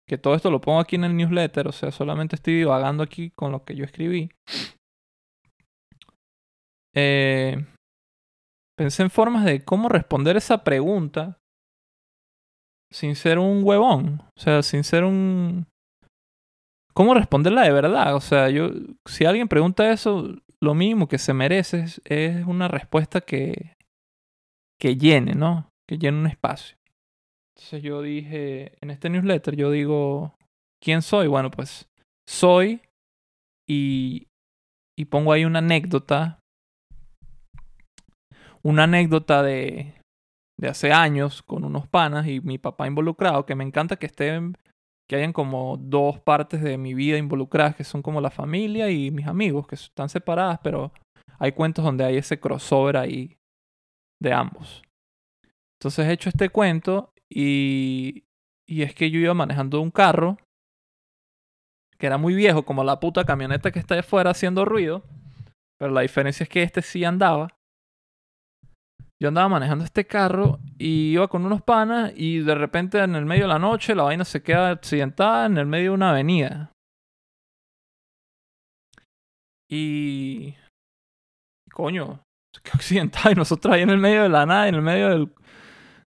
que 0.09 0.17
todo 0.17 0.33
esto 0.33 0.49
lo 0.49 0.61
pongo 0.61 0.79
aquí 0.79 0.95
en 0.95 1.03
el 1.03 1.15
newsletter, 1.15 1.67
o 1.67 1.71
sea, 1.71 1.91
solamente 1.91 2.37
estoy 2.37 2.55
divagando 2.55 3.03
aquí 3.03 3.29
con 3.35 3.51
lo 3.51 3.63
que 3.65 3.75
yo 3.75 3.85
escribí, 3.85 4.31
eh, 6.95 7.67
pensé 8.77 9.03
en 9.03 9.09
formas 9.09 9.45
de 9.45 9.63
cómo 9.63 9.89
responder 9.89 10.37
esa 10.37 10.63
pregunta 10.63 11.39
sin 12.91 13.15
ser 13.15 13.39
un 13.39 13.63
huevón. 13.63 14.21
O 14.37 14.39
sea, 14.39 14.61
sin 14.61 14.83
ser 14.83 15.03
un... 15.03 15.65
¿Cómo 16.93 17.15
responderla 17.15 17.63
de 17.63 17.71
verdad? 17.71 18.15
O 18.15 18.21
sea, 18.21 18.49
yo, 18.49 18.69
si 19.05 19.25
alguien 19.25 19.47
pregunta 19.47 19.91
eso, 19.91 20.35
lo 20.61 20.75
mínimo 20.75 21.07
que 21.07 21.17
se 21.17 21.33
merece 21.33 21.85
es, 22.05 22.45
una 22.45 22.67
respuesta 22.67 23.21
que, 23.21 23.75
que 24.79 24.95
llene, 24.95 25.33
¿no? 25.33 25.69
Que 25.89 25.97
llene 25.97 26.19
un 26.19 26.27
espacio. 26.27 26.77
Entonces 27.55 27.81
yo 27.81 28.01
dije, 28.03 28.77
en 28.81 28.91
este 28.91 29.09
newsletter 29.09 29.55
yo 29.55 29.71
digo, 29.71 30.35
¿quién 30.79 31.01
soy? 31.01 31.27
Bueno, 31.27 31.49
pues 31.49 31.89
soy 32.29 32.81
y, 33.67 34.27
y 34.95 35.05
pongo 35.05 35.33
ahí 35.33 35.45
una 35.45 35.59
anécdota 35.59 36.42
una 38.63 38.83
anécdota 38.83 39.43
de, 39.43 39.93
de 40.57 40.67
hace 40.67 40.91
años 40.91 41.41
con 41.43 41.63
unos 41.63 41.87
panas 41.87 42.27
y 42.27 42.41
mi 42.41 42.57
papá 42.57 42.87
involucrado, 42.87 43.45
que 43.45 43.55
me 43.55 43.63
encanta 43.63 43.97
que 43.97 44.05
estén, 44.05 44.57
que 45.09 45.17
hayan 45.17 45.33
como 45.33 45.77
dos 45.77 46.19
partes 46.19 46.61
de 46.61 46.77
mi 46.77 46.93
vida 46.93 47.17
involucradas, 47.17 47.75
que 47.75 47.83
son 47.83 48.01
como 48.01 48.21
la 48.21 48.31
familia 48.31 48.89
y 48.89 49.11
mis 49.11 49.27
amigos, 49.27 49.67
que 49.67 49.75
están 49.75 50.09
separadas, 50.09 50.59
pero 50.63 50.93
hay 51.39 51.51
cuentos 51.51 51.83
donde 51.83 52.05
hay 52.05 52.17
ese 52.17 52.39
crossover 52.39 52.97
ahí 52.97 53.37
de 54.21 54.33
ambos. 54.33 54.81
Entonces 55.79 56.07
he 56.07 56.13
hecho 56.13 56.29
este 56.29 56.49
cuento 56.49 57.11
y, 57.29 58.23
y 58.65 58.83
es 58.83 58.95
que 58.95 59.11
yo 59.11 59.19
iba 59.19 59.33
manejando 59.33 59.81
un 59.81 59.91
carro 59.91 60.37
que 61.97 62.07
era 62.07 62.17
muy 62.17 62.33
viejo, 62.33 62.63
como 62.63 62.83
la 62.83 62.99
puta 62.99 63.25
camioneta 63.25 63.71
que 63.71 63.79
está 63.79 63.97
afuera 63.99 64.31
haciendo 64.31 64.65
ruido, 64.65 65.03
pero 65.77 65.91
la 65.91 66.01
diferencia 66.01 66.43
es 66.43 66.49
que 66.49 66.63
este 66.63 66.81
sí 66.81 67.03
andaba. 67.03 67.49
Yo 69.23 69.29
andaba 69.29 69.47
manejando 69.47 69.85
este 69.85 70.05
carro 70.05 70.59
y 70.77 71.13
iba 71.13 71.29
con 71.29 71.45
unos 71.45 71.61
panas 71.61 72.11
y 72.13 72.39
de 72.39 72.55
repente 72.55 72.99
en 72.99 73.15
el 73.15 73.25
medio 73.25 73.43
de 73.43 73.53
la 73.53 73.57
noche 73.57 73.95
la 73.95 74.03
vaina 74.03 74.25
se 74.25 74.43
queda 74.43 74.71
accidentada 74.71 75.45
en 75.45 75.57
el 75.57 75.65
medio 75.65 75.91
de 75.91 75.95
una 75.95 76.09
avenida. 76.09 76.73
Y... 79.69 80.55
Coño, 81.71 82.25
se 82.53 82.61
quedó 82.63 82.73
accidentada 82.75 83.31
y 83.31 83.35
nosotros 83.35 83.73
ahí 83.73 83.83
en 83.83 83.91
el 83.91 83.97
medio 83.97 84.23
de 84.23 84.29
la 84.29 84.45
nada, 84.45 84.67
en 84.67 84.75
el 84.75 84.81
medio 84.81 85.07
del, 85.07 85.33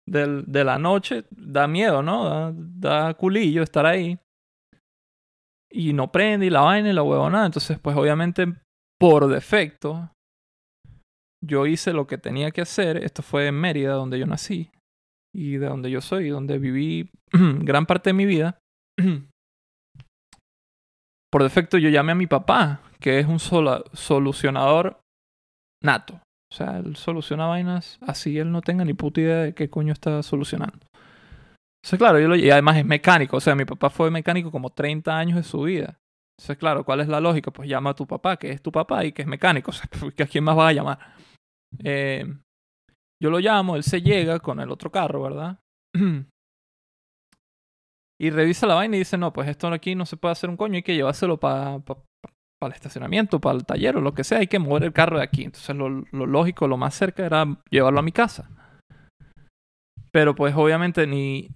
del, 0.05 0.43
de 0.45 0.63
la 0.65 0.77
noche, 0.77 1.23
da 1.31 1.69
miedo, 1.69 2.03
¿no? 2.03 2.51
Da, 2.51 2.51
da 2.53 3.13
culillo 3.13 3.63
estar 3.63 3.85
ahí. 3.85 4.19
Y 5.71 5.93
no 5.93 6.11
prende 6.11 6.47
y 6.47 6.49
la 6.49 6.63
vaina 6.63 6.89
y 6.89 6.93
la 6.93 7.03
huevonada. 7.03 7.45
Entonces, 7.45 7.79
pues 7.79 7.95
obviamente, 7.95 8.45
por 8.99 9.29
defecto, 9.29 10.11
yo 11.45 11.65
hice 11.65 11.93
lo 11.93 12.07
que 12.07 12.17
tenía 12.17 12.51
que 12.51 12.61
hacer. 12.61 12.97
Esto 12.97 13.21
fue 13.21 13.47
en 13.47 13.55
Mérida, 13.55 13.93
donde 13.93 14.19
yo 14.19 14.25
nací. 14.25 14.71
Y 15.33 15.57
de 15.57 15.67
donde 15.67 15.91
yo 15.91 16.01
soy, 16.01 16.29
donde 16.29 16.59
viví 16.59 17.11
gran 17.31 17.85
parte 17.85 18.09
de 18.09 18.13
mi 18.13 18.25
vida. 18.25 18.59
por 21.31 21.43
defecto, 21.43 21.77
yo 21.77 21.89
llamé 21.89 22.13
a 22.13 22.15
mi 22.15 22.27
papá, 22.27 22.81
que 22.99 23.19
es 23.19 23.27
un 23.27 23.39
solucionador 23.39 25.01
nato. 25.83 26.21
O 26.51 26.55
sea, 26.55 26.77
él 26.77 26.95
soluciona 26.95 27.47
vainas 27.47 27.99
así 28.01 28.37
él 28.37 28.51
no 28.51 28.61
tenga 28.61 28.85
ni 28.85 28.93
puta 28.93 29.19
idea 29.19 29.37
de 29.39 29.53
qué 29.53 29.69
coño 29.69 29.91
está 29.91 30.23
solucionando. 30.23 30.79
Entonces, 31.83 31.99
claro, 31.99 32.19
yo 32.19 32.29
lo, 32.29 32.35
y 32.35 32.49
además 32.49 32.77
es 32.77 32.85
mecánico. 32.85 33.37
O 33.37 33.41
sea, 33.41 33.55
mi 33.55 33.65
papá 33.65 33.89
fue 33.89 34.09
mecánico 34.09 34.49
como 34.49 34.69
30 34.69 35.17
años 35.17 35.35
de 35.35 35.43
su 35.43 35.61
vida. 35.63 35.99
Entonces, 36.37 36.57
claro, 36.57 36.83
¿cuál 36.83 37.01
es 37.01 37.07
la 37.07 37.19
lógica? 37.19 37.51
Pues 37.51 37.69
llama 37.69 37.91
a 37.91 37.95
tu 37.95 38.07
papá, 38.07 38.37
que 38.37 38.51
es 38.51 38.61
tu 38.61 38.71
papá 38.71 39.05
y 39.05 39.11
que 39.11 39.21
es 39.21 39.27
mecánico. 39.27 39.71
O 39.71 39.73
sea, 39.73 39.89
¿a 40.23 40.25
quién 40.25 40.43
más 40.43 40.55
vas 40.55 40.69
a 40.69 40.73
llamar? 40.73 40.99
Eh, 41.83 42.25
yo 43.21 43.29
lo 43.29 43.39
llamo, 43.39 43.75
él 43.75 43.83
se 43.83 44.01
llega 44.01 44.39
con 44.39 44.59
el 44.59 44.71
otro 44.71 44.91
carro, 44.91 45.23
¿verdad? 45.23 45.59
y 48.21 48.29
revisa 48.29 48.67
la 48.67 48.75
vaina 48.75 48.95
y 48.95 48.99
dice, 48.99 49.17
no, 49.17 49.33
pues 49.33 49.49
esto 49.49 49.67
aquí 49.67 49.95
no 49.95 50.05
se 50.05 50.17
puede 50.17 50.33
hacer 50.33 50.49
un 50.49 50.57
coño, 50.57 50.75
hay 50.75 50.83
que 50.83 50.95
llevárselo 50.95 51.39
para 51.39 51.81
para 52.59 52.73
el 52.73 52.75
estacionamiento, 52.75 53.39
para 53.39 53.57
el 53.57 53.65
taller 53.65 53.97
o 53.97 54.01
lo 54.01 54.13
que 54.13 54.23
sea, 54.23 54.39
hay 54.39 54.47
que 54.47 54.59
mover 54.59 54.83
el 54.83 54.93
carro 54.93 55.17
de 55.17 55.23
aquí. 55.23 55.43
Entonces 55.43 55.75
lo, 55.75 55.89
lógico, 56.11 56.67
lo 56.67 56.77
más 56.77 56.95
cerca 56.95 57.25
era 57.25 57.45
llevarlo 57.69 57.99
a 57.99 58.03
mi 58.03 58.11
casa. 58.11 58.49
Pero 60.11 60.35
pues 60.35 60.55
obviamente 60.55 61.05
ni 61.07 61.49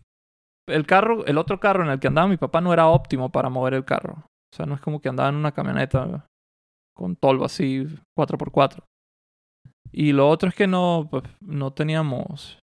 el 0.67 0.85
carro, 0.85 1.25
el 1.25 1.37
otro 1.37 1.59
carro 1.59 1.83
en 1.83 1.89
el 1.89 1.99
que 1.99 2.07
andaba 2.07 2.27
mi 2.27 2.37
papá 2.37 2.61
no 2.61 2.73
era 2.73 2.87
óptimo 2.87 3.31
para 3.31 3.49
mover 3.49 3.73
el 3.73 3.85
carro. 3.85 4.25
O 4.53 4.55
sea, 4.55 4.65
no 4.65 4.75
es 4.75 4.81
como 4.81 4.99
que 4.99 5.09
andaba 5.09 5.29
en 5.29 5.35
una 5.35 5.53
camioneta 5.53 6.27
con 6.95 7.15
tolvo 7.15 7.45
así 7.45 7.87
4x4. 8.17 8.83
Y 9.91 10.11
lo 10.13 10.29
otro 10.29 10.49
es 10.49 10.55
que 10.55 10.67
no, 10.67 11.07
pues, 11.09 11.23
no 11.41 11.71
teníamos. 11.73 12.59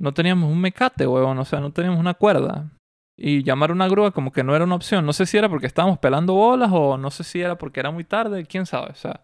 No 0.00 0.12
teníamos 0.12 0.50
un 0.50 0.60
mecate, 0.60 1.06
huevón. 1.06 1.38
O 1.38 1.44
sea, 1.44 1.60
no 1.60 1.72
teníamos 1.72 2.00
una 2.00 2.14
cuerda 2.14 2.70
y 3.16 3.44
llamar 3.44 3.70
una 3.70 3.88
grúa 3.88 4.10
como 4.10 4.32
que 4.32 4.42
no 4.42 4.54
era 4.54 4.64
una 4.64 4.74
opción. 4.74 5.06
No 5.06 5.12
sé 5.12 5.26
si 5.26 5.36
era 5.36 5.48
porque 5.48 5.66
estábamos 5.66 5.98
pelando 5.98 6.34
bolas 6.34 6.70
o 6.72 6.96
no 6.96 7.10
sé 7.10 7.24
si 7.24 7.40
era 7.40 7.56
porque 7.56 7.80
era 7.80 7.90
muy 7.90 8.04
tarde, 8.04 8.46
quién 8.46 8.66
sabe, 8.66 8.90
o 8.90 8.94
sea, 8.94 9.22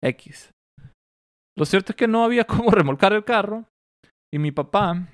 X. 0.00 0.50
Lo 1.56 1.64
cierto 1.64 1.92
es 1.92 1.96
que 1.96 2.08
no 2.08 2.24
había 2.24 2.44
cómo 2.46 2.70
remolcar 2.70 3.12
el 3.12 3.24
carro 3.24 3.64
y 4.32 4.38
mi 4.38 4.52
papá, 4.52 5.08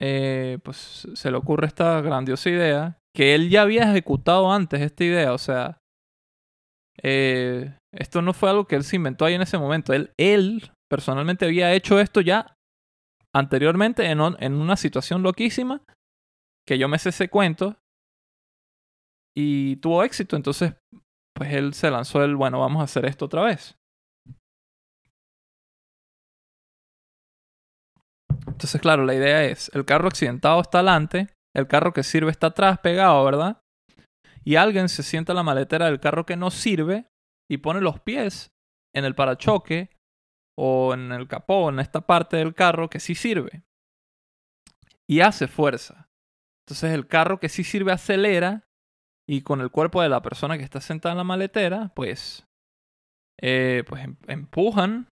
eh, 0.00 0.58
pues 0.62 1.08
se 1.14 1.30
le 1.30 1.36
ocurre 1.36 1.66
esta 1.66 2.00
grandiosa 2.00 2.50
idea 2.50 2.98
que 3.14 3.34
él 3.34 3.48
ya 3.48 3.62
había 3.62 3.90
ejecutado 3.90 4.52
antes 4.52 4.82
esta 4.82 5.04
idea, 5.04 5.32
o 5.32 5.38
sea, 5.38 5.78
eh, 7.02 7.74
esto 7.98 8.22
no 8.22 8.32
fue 8.32 8.50
algo 8.50 8.66
que 8.66 8.76
él 8.76 8.84
se 8.84 8.96
inventó 8.96 9.24
ahí 9.24 9.34
en 9.34 9.42
ese 9.42 9.58
momento, 9.58 9.92
él, 9.92 10.12
él 10.16 10.70
personalmente 10.90 11.44
había 11.44 11.72
hecho 11.72 12.00
esto 12.00 12.20
ya 12.20 12.56
anteriormente 13.34 14.06
en, 14.06 14.20
en 14.20 14.54
una 14.54 14.76
situación 14.76 15.22
loquísima 15.22 15.82
que 16.66 16.78
yo 16.78 16.88
me 16.88 16.98
sé 16.98 17.10
ese 17.10 17.28
cuento 17.28 17.76
y 19.36 19.76
tuvo 19.76 20.02
éxito. 20.02 20.36
Entonces, 20.36 20.74
pues 21.34 21.52
él 21.52 21.74
se 21.74 21.90
lanzó 21.90 22.24
el, 22.24 22.34
bueno, 22.34 22.58
vamos 22.60 22.80
a 22.80 22.84
hacer 22.84 23.04
esto 23.04 23.26
otra 23.26 23.42
vez. 23.42 23.76
Entonces, 28.46 28.80
claro, 28.80 29.04
la 29.04 29.14
idea 29.14 29.44
es, 29.44 29.70
el 29.74 29.84
carro 29.84 30.08
accidentado 30.08 30.60
está 30.60 30.78
adelante, 30.78 31.28
el 31.54 31.66
carro 31.66 31.92
que 31.92 32.02
sirve 32.02 32.30
está 32.30 32.48
atrás 32.48 32.78
pegado, 32.78 33.22
¿verdad? 33.24 33.60
Y 34.44 34.56
alguien 34.56 34.88
se 34.88 35.02
sienta 35.02 35.32
en 35.32 35.36
la 35.36 35.42
maletera 35.42 35.86
del 35.86 36.00
carro 36.00 36.24
que 36.24 36.36
no 36.36 36.50
sirve 36.50 37.06
y 37.48 37.58
pone 37.58 37.80
los 37.80 38.00
pies 38.00 38.52
en 38.94 39.04
el 39.04 39.14
parachoque 39.14 39.90
o 40.58 40.94
en 40.94 41.12
el 41.12 41.28
capó, 41.28 41.68
en 41.68 41.80
esta 41.80 42.06
parte 42.06 42.38
del 42.38 42.54
carro 42.54 42.88
que 42.88 43.00
sí 43.00 43.14
sirve. 43.14 43.64
Y 45.08 45.20
hace 45.20 45.46
fuerza. 45.46 46.08
Entonces 46.66 46.92
el 46.92 47.06
carro 47.06 47.38
que 47.38 47.48
sí 47.48 47.62
sirve 47.62 47.92
acelera 47.92 48.66
y 49.28 49.42
con 49.42 49.60
el 49.60 49.70
cuerpo 49.70 50.02
de 50.02 50.08
la 50.08 50.22
persona 50.22 50.56
que 50.56 50.64
está 50.64 50.80
sentada 50.80 51.12
en 51.12 51.18
la 51.18 51.24
maletera, 51.24 51.92
pues, 51.94 52.46
eh, 53.40 53.84
pues 53.86 54.04
em, 54.04 54.16
empujan 54.26 55.08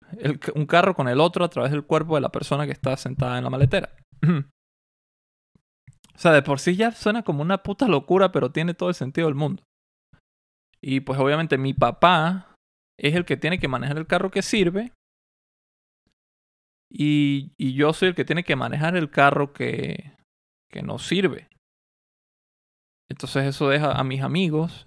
un 0.55 0.67
carro 0.67 0.95
con 0.95 1.09
el 1.09 1.21
otro 1.21 1.45
a 1.45 1.51
través 1.51 1.71
del 1.71 1.85
cuerpo 1.85 2.15
de 2.15 2.23
la 2.23 2.31
persona 2.31 2.67
que 2.67 2.73
está 2.73 2.97
sentada 2.97 3.39
en 3.39 3.45
la 3.45 3.51
maletera. 3.51 3.95
o 4.23 6.19
sea, 6.19 6.33
de 6.33 6.43
por 6.43 6.59
sí 6.59 6.75
ya 6.75 6.91
suena 6.93 7.23
como 7.23 7.43
una 7.43 7.63
puta 7.63 7.87
locura, 7.87 8.33
pero 8.33 8.51
tiene 8.51 8.75
todo 8.75 8.89
el 8.89 8.95
sentido 8.95 9.27
del 9.29 9.35
mundo. 9.35 9.63
Y 10.87 11.01
pues 11.01 11.19
obviamente 11.19 11.57
mi 11.57 11.73
papá 11.73 12.55
es 13.01 13.15
el 13.15 13.25
que 13.25 13.39
tiene 13.39 13.59
que 13.59 13.69
manejar 13.69 13.97
el 13.97 14.07
carro 14.07 14.31
que 14.31 14.43
sirve. 14.43 14.93
Y, 16.93 17.53
y 17.57 17.73
yo 17.73 17.95
soy 17.95 18.09
el 18.09 18.15
que 18.15 18.27
tiene 18.27 18.45
que 18.45 18.55
manejar 18.55 18.95
el 18.95 19.11
carro 19.11 19.55
que, 19.55 20.13
que 20.71 20.83
no 20.83 20.99
sirve. 20.99 21.49
Entonces 23.09 23.47
eso 23.47 23.71
deja 23.71 23.93
a 23.93 24.05
mis 24.05 24.21
amigos 24.21 24.85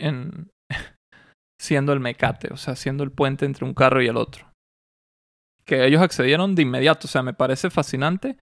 en 0.00 0.50
siendo 1.60 1.92
el 1.92 2.00
mecate, 2.00 2.52
o 2.52 2.56
sea, 2.56 2.74
siendo 2.74 3.04
el 3.04 3.12
puente 3.12 3.44
entre 3.44 3.64
un 3.64 3.74
carro 3.74 4.02
y 4.02 4.08
el 4.08 4.16
otro. 4.16 4.50
Que 5.64 5.86
ellos 5.86 6.02
accedieron 6.02 6.56
de 6.56 6.62
inmediato, 6.62 7.06
o 7.06 7.08
sea, 7.08 7.22
me 7.22 7.32
parece 7.32 7.70
fascinante 7.70 8.38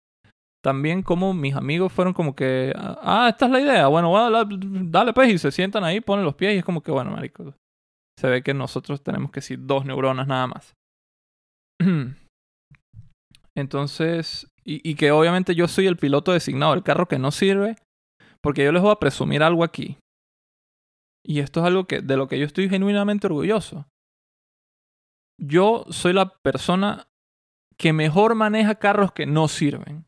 también 0.65 1.03
como 1.03 1.35
mis 1.35 1.55
amigos 1.55 1.93
fueron 1.93 2.15
como 2.15 2.35
que, 2.35 2.73
ah, 2.75 3.29
esta 3.29 3.45
es 3.45 3.53
la 3.53 3.61
idea, 3.61 3.87
bueno, 3.89 4.09
bueno 4.09 4.47
dale 4.87 5.13
pues 5.13 5.31
y 5.31 5.37
se 5.37 5.53
sientan 5.53 5.85
ahí, 5.85 6.01
ponen 6.01 6.25
los 6.25 6.37
pies 6.37 6.55
y 6.55 6.59
es 6.59 6.65
como 6.65 6.83
que, 6.83 6.91
bueno, 6.91 7.11
marico, 7.11 7.55
se 8.19 8.29
ve 8.31 8.43
que 8.43 8.55
nosotros 8.55 9.03
tenemos 9.03 9.31
que 9.31 9.41
decir 9.41 9.59
dos 9.61 9.85
neuronas 9.85 10.27
nada 10.27 10.47
más. 10.47 10.73
Entonces, 13.55 14.49
y, 14.65 14.95
que 14.95 15.13
obviamente 15.13 15.55
yo 15.55 15.69
soy 15.69 15.87
el 15.87 15.99
piloto 15.99 16.33
designado 16.33 16.73
del 16.73 16.83
carro 16.83 17.09
que 17.09 17.19
no 17.19 17.31
sirve, 17.31 17.77
porque 18.41 18.65
yo 18.65 18.73
les 18.73 18.81
voy 18.81 18.93
a 18.93 18.99
presumir 18.99 19.43
algo 19.43 19.65
aquí. 19.65 19.99
Y 21.27 21.41
esto 21.41 21.61
es 21.61 21.67
algo 21.67 21.85
que, 21.85 22.01
de 22.01 22.17
lo 22.17 22.27
que 22.27 22.39
yo 22.39 22.47
estoy 22.47 22.71
genuinamente 22.71 23.27
orgulloso. 23.27 23.87
Yo 25.39 25.85
soy 25.91 26.15
la 26.15 26.31
persona 26.43 27.07
que 27.79 27.93
mejor 27.93 28.35
maneja 28.35 28.77
carros 28.77 29.13
que 29.13 29.27
no 29.27 29.47
sirven. 29.49 30.07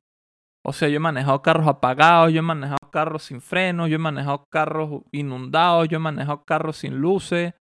O 0.66 0.72
sea, 0.72 0.88
yo 0.88 0.96
he 0.96 1.00
manejado 1.00 1.42
carros 1.42 1.68
apagados, 1.68 2.32
yo 2.32 2.40
he 2.40 2.42
manejado 2.42 2.90
carros 2.90 3.24
sin 3.24 3.40
frenos, 3.40 3.88
yo 3.88 3.94
he 3.94 3.98
manejado 3.98 4.44
carros 4.50 5.02
inundados, 5.12 5.88
yo 5.88 5.96
he 5.96 6.00
manejado 6.00 6.42
carros 6.44 6.78
sin 6.78 6.96
luces, 6.96 7.54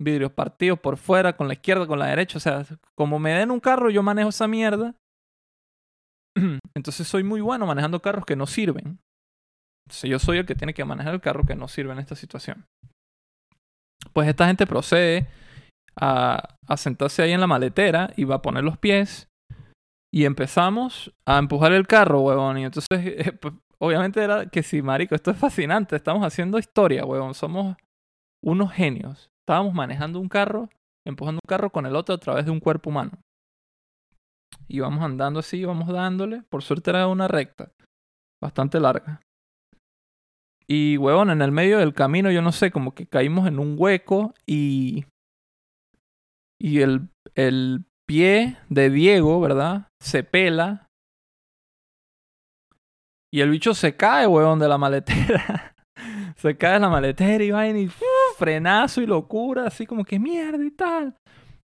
vidrios 0.00 0.32
partidos 0.32 0.78
por 0.78 0.96
fuera, 0.96 1.36
con 1.36 1.46
la 1.46 1.54
izquierda, 1.54 1.86
con 1.86 1.98
la 1.98 2.06
derecha. 2.06 2.38
O 2.38 2.40
sea, 2.40 2.64
como 2.96 3.18
me 3.18 3.32
den 3.32 3.50
un 3.50 3.60
carro, 3.60 3.90
yo 3.90 4.02
manejo 4.02 4.30
esa 4.30 4.48
mierda 4.48 4.94
Entonces 6.74 7.06
soy 7.06 7.22
muy 7.22 7.40
bueno 7.40 7.66
manejando 7.66 8.00
carros 8.00 8.24
que 8.24 8.36
no 8.36 8.46
sirven. 8.46 8.98
Entonces 9.86 10.10
yo 10.10 10.18
soy 10.18 10.38
el 10.38 10.46
que 10.46 10.54
tiene 10.54 10.74
que 10.74 10.84
manejar 10.84 11.14
el 11.14 11.20
carro 11.20 11.44
que 11.44 11.56
no 11.56 11.68
sirve 11.68 11.92
en 11.92 11.98
esta 11.98 12.14
situación. 12.14 12.66
Pues 14.12 14.28
esta 14.28 14.46
gente 14.46 14.66
procede 14.66 15.28
a, 15.96 16.56
sentarse 16.76 17.22
ahí 17.22 17.32
en 17.32 17.40
la 17.40 17.46
maletera 17.46 18.12
y 18.16 18.24
va 18.24 18.36
a 18.36 18.42
poner 18.42 18.64
los 18.64 18.78
pies. 18.78 19.27
Y 20.12 20.24
empezamos 20.24 21.12
a 21.26 21.38
empujar 21.38 21.72
el 21.72 21.86
carro, 21.86 22.20
huevón. 22.20 22.58
Y 22.58 22.64
entonces, 22.64 22.88
eh, 22.92 23.32
pues, 23.32 23.54
obviamente 23.78 24.22
era 24.22 24.46
que 24.46 24.62
sí, 24.62 24.82
marico, 24.82 25.14
esto 25.14 25.30
es 25.30 25.36
fascinante. 25.38 25.96
Estamos 25.96 26.24
haciendo 26.24 26.58
historia, 26.58 27.04
huevón. 27.04 27.34
Somos 27.34 27.76
unos 28.42 28.72
genios. 28.72 29.30
Estábamos 29.42 29.74
manejando 29.74 30.20
un 30.20 30.28
carro 30.28 30.68
empujando 31.08 31.40
un 31.42 31.48
carro 31.48 31.70
con 31.70 31.86
el 31.86 31.96
otro 31.96 32.14
a 32.14 32.18
través 32.18 32.44
de 32.44 32.50
un 32.50 32.60
cuerpo 32.60 32.90
humano. 32.90 33.12
Y 34.68 34.80
vamos 34.80 35.02
andando 35.02 35.40
así, 35.40 35.64
vamos 35.64 35.88
dándole. 35.88 36.42
Por 36.42 36.62
suerte 36.62 36.90
era 36.90 37.06
una 37.06 37.28
recta, 37.28 37.72
bastante 38.42 38.78
larga. 38.78 39.22
Y, 40.66 40.98
huevón, 40.98 41.30
en 41.30 41.40
el 41.40 41.50
medio 41.50 41.78
del 41.78 41.94
camino, 41.94 42.30
yo 42.30 42.42
no 42.42 42.52
sé, 42.52 42.70
como 42.70 42.94
que 42.94 43.06
caímos 43.06 43.48
en 43.48 43.58
un 43.58 43.76
hueco 43.78 44.34
y. 44.46 45.06
Y 46.60 46.80
el, 46.80 47.08
el 47.34 47.86
pie 48.08 48.56
de 48.70 48.88
Diego, 48.88 49.38
¿verdad? 49.38 49.88
Se 50.00 50.24
pela. 50.24 50.88
Y 53.30 53.42
el 53.42 53.50
bicho 53.50 53.74
se 53.74 53.94
cae, 53.94 54.26
huevón, 54.26 54.58
de 54.58 54.66
la 54.66 54.78
maletera. 54.78 55.76
se 56.36 56.56
cae 56.56 56.74
de 56.74 56.80
la 56.80 56.88
maletera 56.88 57.44
y 57.44 57.50
va 57.50 57.68
y 57.68 57.90
frenazo 58.38 59.02
y 59.02 59.06
locura, 59.06 59.66
así 59.66 59.84
como 59.84 60.04
que 60.04 60.18
mierda 60.18 60.64
y 60.64 60.70
tal. 60.70 61.16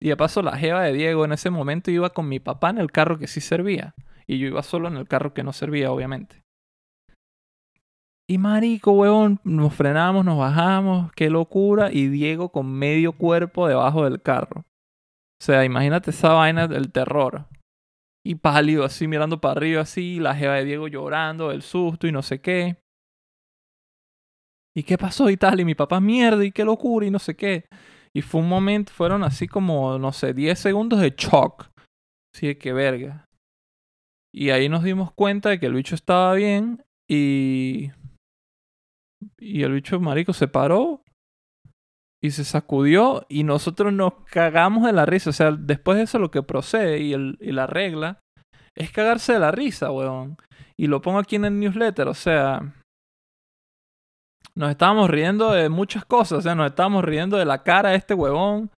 Y 0.00 0.08
de 0.08 0.16
paso 0.16 0.42
la 0.42 0.56
jeva 0.56 0.82
de 0.82 0.92
Diego 0.92 1.24
en 1.24 1.32
ese 1.32 1.48
momento 1.48 1.92
iba 1.92 2.10
con 2.10 2.28
mi 2.28 2.40
papá 2.40 2.70
en 2.70 2.78
el 2.78 2.90
carro 2.90 3.18
que 3.18 3.28
sí 3.28 3.40
servía. 3.40 3.94
Y 4.26 4.38
yo 4.38 4.48
iba 4.48 4.64
solo 4.64 4.88
en 4.88 4.96
el 4.96 5.06
carro 5.06 5.32
que 5.32 5.44
no 5.44 5.52
servía, 5.52 5.92
obviamente. 5.92 6.42
Y 8.28 8.38
marico, 8.38 8.90
huevón, 8.92 9.38
nos 9.44 9.72
frenamos, 9.74 10.24
nos 10.24 10.38
bajamos, 10.38 11.12
qué 11.12 11.30
locura. 11.30 11.92
Y 11.92 12.08
Diego 12.08 12.48
con 12.48 12.72
medio 12.72 13.12
cuerpo 13.12 13.68
debajo 13.68 14.02
del 14.02 14.20
carro. 14.20 14.64
Sea, 15.42 15.64
imagínate 15.64 16.10
esa 16.10 16.34
vaina 16.34 16.68
del 16.68 16.92
terror. 16.92 17.48
Y 18.24 18.36
pálido, 18.36 18.84
así 18.84 19.08
mirando 19.08 19.40
para 19.40 19.52
arriba, 19.52 19.82
así, 19.82 20.20
la 20.20 20.36
jeva 20.36 20.54
de 20.54 20.64
Diego 20.64 20.86
llorando, 20.86 21.50
el 21.50 21.62
susto 21.62 22.06
y 22.06 22.12
no 22.12 22.22
sé 22.22 22.40
qué. 22.40 22.76
¿Y 24.76 24.84
qué 24.84 24.96
pasó 24.96 25.28
y 25.30 25.36
tal? 25.36 25.58
Y 25.58 25.64
mi 25.64 25.74
papá, 25.74 25.98
mierda, 25.98 26.44
y 26.44 26.52
qué 26.52 26.64
locura 26.64 27.06
y 27.06 27.10
no 27.10 27.18
sé 27.18 27.34
qué. 27.34 27.66
Y 28.14 28.22
fue 28.22 28.40
un 28.40 28.48
momento, 28.48 28.92
fueron 28.92 29.24
así 29.24 29.48
como, 29.48 29.98
no 29.98 30.12
sé, 30.12 30.32
10 30.32 30.56
segundos 30.56 31.00
de 31.00 31.10
shock. 31.10 31.72
Así 32.32 32.46
de 32.46 32.56
que 32.56 32.72
verga. 32.72 33.28
Y 34.32 34.50
ahí 34.50 34.68
nos 34.68 34.84
dimos 34.84 35.12
cuenta 35.12 35.48
de 35.48 35.58
que 35.58 35.66
el 35.66 35.74
bicho 35.74 35.96
estaba 35.96 36.34
bien 36.34 36.84
y 37.10 37.90
y 39.38 39.64
el 39.64 39.72
bicho 39.72 39.98
marico 39.98 40.32
se 40.32 40.46
paró 40.46 41.02
y 42.22 42.30
se 42.30 42.44
sacudió 42.44 43.26
y 43.28 43.42
nosotros 43.42 43.92
nos 43.92 44.14
cagamos 44.30 44.84
de 44.84 44.92
la 44.92 45.04
risa. 45.04 45.30
O 45.30 45.32
sea, 45.32 45.50
después 45.50 45.98
de 45.98 46.04
eso 46.04 46.18
lo 46.18 46.30
que 46.30 46.42
procede 46.42 47.00
y, 47.00 47.12
el, 47.12 47.36
y 47.40 47.52
la 47.52 47.66
regla 47.66 48.20
es 48.76 48.92
cagarse 48.92 49.32
de 49.32 49.40
la 49.40 49.50
risa, 49.50 49.90
weón. 49.90 50.36
Y 50.76 50.86
lo 50.86 51.02
pongo 51.02 51.18
aquí 51.18 51.36
en 51.36 51.44
el 51.44 51.58
newsletter, 51.58 52.08
o 52.08 52.14
sea... 52.14 52.74
Nos 54.54 54.70
estábamos 54.70 55.08
riendo 55.08 55.50
de 55.52 55.70
muchas 55.70 56.04
cosas, 56.04 56.38
o 56.38 56.40
sea, 56.42 56.54
nos 56.54 56.66
estábamos 56.66 57.04
riendo 57.04 57.38
de 57.38 57.46
la 57.46 57.62
cara 57.62 57.90
de 57.90 57.96
este 57.96 58.12
huevón, 58.12 58.70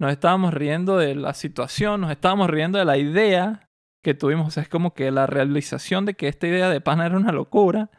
nos 0.00 0.12
estábamos 0.12 0.54
riendo 0.54 0.98
de 0.98 1.16
la 1.16 1.34
situación, 1.34 2.02
nos 2.02 2.12
estábamos 2.12 2.48
riendo 2.48 2.78
de 2.78 2.84
la 2.84 2.96
idea 2.96 3.68
que 4.04 4.14
tuvimos, 4.14 4.46
o 4.46 4.50
sea, 4.52 4.62
es 4.62 4.68
como 4.68 4.94
que 4.94 5.10
la 5.10 5.26
realización 5.26 6.04
de 6.04 6.14
que 6.14 6.28
esta 6.28 6.46
idea 6.46 6.70
de 6.70 6.80
pana 6.80 7.06
era 7.06 7.16
una 7.16 7.32
locura 7.32 7.90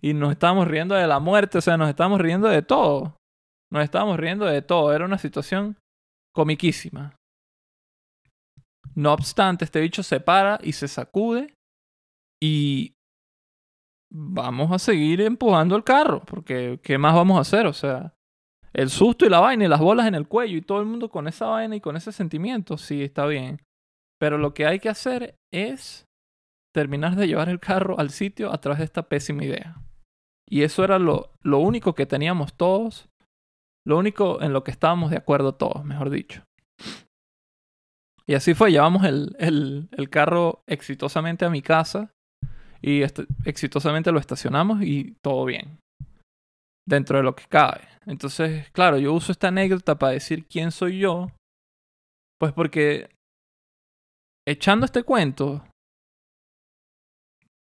y 0.00 0.14
nos 0.14 0.32
estábamos 0.32 0.66
riendo 0.66 0.94
de 0.94 1.06
la 1.06 1.18
muerte, 1.18 1.58
o 1.58 1.60
sea, 1.60 1.76
nos 1.76 1.90
estábamos 1.90 2.22
riendo 2.22 2.48
de 2.48 2.62
todo. 2.62 3.14
Nos 3.74 3.82
estábamos 3.82 4.20
riendo 4.20 4.46
de 4.46 4.62
todo. 4.62 4.94
Era 4.94 5.04
una 5.04 5.18
situación 5.18 5.76
comiquísima. 6.32 7.16
No 8.94 9.12
obstante, 9.12 9.64
este 9.64 9.80
bicho 9.80 10.04
se 10.04 10.20
para 10.20 10.60
y 10.62 10.72
se 10.72 10.86
sacude 10.86 11.52
y 12.40 12.94
vamos 14.12 14.70
a 14.70 14.78
seguir 14.78 15.20
empujando 15.22 15.74
el 15.74 15.82
carro, 15.82 16.22
porque 16.24 16.78
¿qué 16.84 16.98
más 16.98 17.14
vamos 17.14 17.36
a 17.36 17.40
hacer? 17.40 17.66
O 17.66 17.72
sea, 17.72 18.14
el 18.72 18.90
susto 18.90 19.26
y 19.26 19.28
la 19.28 19.40
vaina 19.40 19.64
y 19.64 19.68
las 19.68 19.80
bolas 19.80 20.06
en 20.06 20.14
el 20.14 20.28
cuello 20.28 20.56
y 20.56 20.62
todo 20.62 20.78
el 20.78 20.86
mundo 20.86 21.08
con 21.08 21.26
esa 21.26 21.46
vaina 21.46 21.74
y 21.74 21.80
con 21.80 21.96
ese 21.96 22.12
sentimiento, 22.12 22.78
sí, 22.78 23.02
está 23.02 23.26
bien. 23.26 23.60
Pero 24.20 24.38
lo 24.38 24.54
que 24.54 24.66
hay 24.66 24.78
que 24.78 24.88
hacer 24.88 25.34
es 25.52 26.06
terminar 26.72 27.16
de 27.16 27.26
llevar 27.26 27.48
el 27.48 27.58
carro 27.58 27.98
al 27.98 28.10
sitio 28.10 28.52
a 28.52 28.58
través 28.58 28.78
de 28.78 28.84
esta 28.84 29.08
pésima 29.08 29.44
idea. 29.44 29.82
Y 30.48 30.62
eso 30.62 30.84
era 30.84 31.00
lo, 31.00 31.32
lo 31.42 31.58
único 31.58 31.96
que 31.96 32.06
teníamos 32.06 32.54
todos, 32.54 33.08
lo 33.86 33.98
único 33.98 34.40
en 34.42 34.52
lo 34.52 34.64
que 34.64 34.70
estábamos 34.70 35.10
de 35.10 35.16
acuerdo 35.16 35.54
todos, 35.54 35.84
mejor 35.84 36.10
dicho. 36.10 36.42
Y 38.26 38.34
así 38.34 38.54
fue, 38.54 38.72
llevamos 38.72 39.04
el, 39.04 39.36
el, 39.38 40.10
carro 40.10 40.62
exitosamente 40.66 41.44
a 41.44 41.50
mi 41.50 41.60
casa 41.60 42.10
y 42.80 43.02
exitosamente 43.44 44.12
lo 44.12 44.18
estacionamos 44.18 44.82
y 44.82 45.16
todo 45.22 45.44
bien, 45.44 45.78
dentro 46.86 47.18
de 47.18 47.24
lo 47.24 47.36
que 47.36 47.44
cabe. 47.46 47.82
Entonces, 48.06 48.70
claro, 48.70 48.98
yo 48.98 49.12
uso 49.12 49.30
esta 49.30 49.48
anécdota 49.48 49.98
para 49.98 50.12
decir 50.12 50.46
quién 50.46 50.70
soy 50.70 50.98
yo, 51.00 51.28
pues 52.38 52.52
porque 52.54 53.10
echando 54.46 54.86
este 54.86 55.02
cuento, 55.02 55.66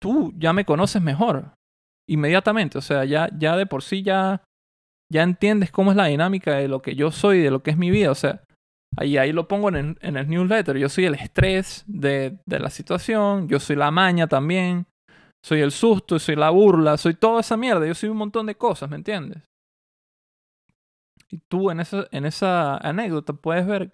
tú 0.01 0.33
ya 0.37 0.53
me 0.53 0.65
conoces 0.65 1.01
mejor 1.01 1.55
inmediatamente. 2.09 2.79
O 2.79 2.83
sea, 2.83 3.05
ya, 3.05 3.29
ya 3.37 3.57
de 3.57 3.67
por 3.67 3.83
sí 3.83 4.03
ya, 4.03 4.43
ya 5.11 5.23
entiendes 5.23 5.71
cómo 5.71 5.91
es 5.91 5.97
la 5.97 6.07
dinámica 6.07 6.55
de 6.55 6.69
lo 6.69 6.81
que 6.81 6.95
yo 6.95 7.11
soy, 7.11 7.41
de 7.41 7.51
lo 7.51 7.63
que 7.63 7.73
es 7.73 7.77
mi 7.77 7.91
vida. 7.91 8.11
O 8.11 8.15
sea, 8.15 8.43
ahí, 8.97 9.17
ahí 9.19 9.33
lo 9.33 9.49
pongo 9.49 9.69
en 9.69 9.99
el, 10.01 10.29
newsletter. 10.29 10.77
Yo 10.79 10.89
soy 10.89 11.07
el 11.07 11.15
estrés 11.15 11.85
de, 11.87 12.39
de 12.47 12.59
la 12.61 12.71
situación, 12.71 13.49
yo 13.49 13.59
soy 13.59 13.77
la 13.77 13.91
maña 13.91 14.29
también, 14.29 14.87
soy 15.45 15.61
el 15.61 15.73
susto, 15.73 16.19
soy 16.19 16.37
la 16.37 16.51
burla, 16.51 16.97
soy 16.97 17.15
toda 17.15 17.41
esa 17.41 17.57
mierda. 17.57 17.87
Yo 17.87 17.95
soy 17.95 18.09
un 18.09 18.19
montón 18.19 18.47
de 18.47 18.55
cosas, 18.55 18.89
¿me 18.89 18.97
entiendes? 18.97 19.43
Y 21.29 21.39
tú 21.49 21.71
en 21.71 21.81
esa, 21.81 22.07
en 22.13 22.25
esa 22.25 22.77
anécdota 22.77 23.33
puedes 23.33 23.67
ver 23.67 23.93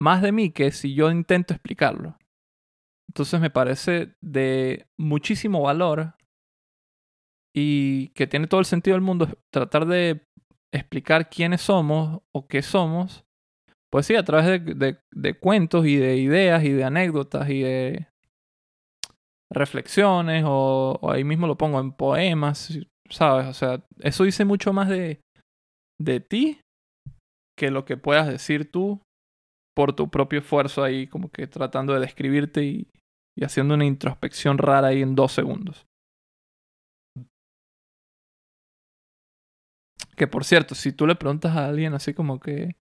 más 0.00 0.22
de 0.22 0.32
mí 0.32 0.50
que 0.50 0.72
si 0.72 0.94
yo 0.94 1.10
intento 1.10 1.54
explicarlo. 1.54 2.16
Entonces 3.08 3.40
me 3.40 3.50
parece 3.50 4.14
de 4.20 4.86
muchísimo 4.96 5.62
valor 5.62 6.14
y 7.54 8.08
que 8.08 8.26
tiene 8.26 8.48
todo 8.48 8.60
el 8.60 8.66
sentido 8.66 8.94
del 8.94 9.02
mundo 9.02 9.28
tratar 9.52 9.86
de 9.86 10.26
explicar 10.72 11.30
quiénes 11.30 11.60
somos 11.60 12.20
o 12.34 12.48
qué 12.48 12.62
somos, 12.62 13.24
pues 13.92 14.06
sí, 14.06 14.16
a 14.16 14.24
través 14.24 14.64
de, 14.64 14.98
de, 15.12 15.38
cuentos 15.38 15.86
y 15.86 15.96
de 15.96 16.16
ideas 16.16 16.64
y 16.64 16.72
de 16.72 16.82
anécdotas 16.82 17.48
y 17.48 17.62
de 17.62 18.08
reflexiones 19.52 20.42
o, 20.44 20.98
ahí 21.08 21.22
mismo 21.22 21.46
lo 21.46 21.56
pongo 21.56 21.78
en 21.78 21.92
poemas, 21.92 22.76
¿sabes? 23.08 23.46
O 23.46 23.52
sea, 23.52 23.84
eso 24.00 24.24
dice 24.24 24.44
mucho 24.44 24.72
más 24.72 24.88
de, 24.88 25.20
de 26.00 26.18
ti 26.18 26.60
que 27.56 27.70
lo 27.70 27.84
que 27.84 27.96
puedas 27.96 28.26
decir 28.26 28.72
tú 28.72 29.00
por 29.76 29.94
tu 29.94 30.10
propio 30.10 30.40
esfuerzo 30.40 30.82
ahí, 30.82 31.06
como 31.06 31.30
que 31.30 31.46
tratando 31.46 31.94
de 31.94 32.00
describirte 32.00 32.64
y, 32.64 32.88
y 33.38 33.44
haciendo 33.44 33.74
una 33.74 33.84
introspección 33.84 34.58
rara 34.58 34.88
ahí 34.88 35.02
en 35.02 35.14
dos 35.14 35.30
segundos. 35.30 35.86
Que 40.16 40.26
por 40.26 40.44
cierto, 40.44 40.74
si 40.74 40.92
tú 40.92 41.06
le 41.06 41.16
preguntas 41.16 41.56
a 41.56 41.66
alguien 41.66 41.94
así 41.94 42.14
como 42.14 42.40
que 42.40 42.76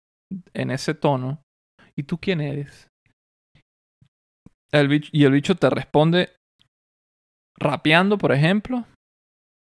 en 0.54 0.72
ese 0.72 0.94
tono, 0.94 1.42
¿y 1.96 2.04
tú 2.04 2.18
quién 2.18 2.42
eres? 2.42 2.88
El 4.72 4.88
bicho, 4.88 5.10
y 5.12 5.26
el 5.26 5.32
bicho 5.32 5.56
te 5.56 5.70
responde 5.70 6.36
rapeando, 7.60 8.18
por 8.18 8.32
ejemplo. 8.32 8.86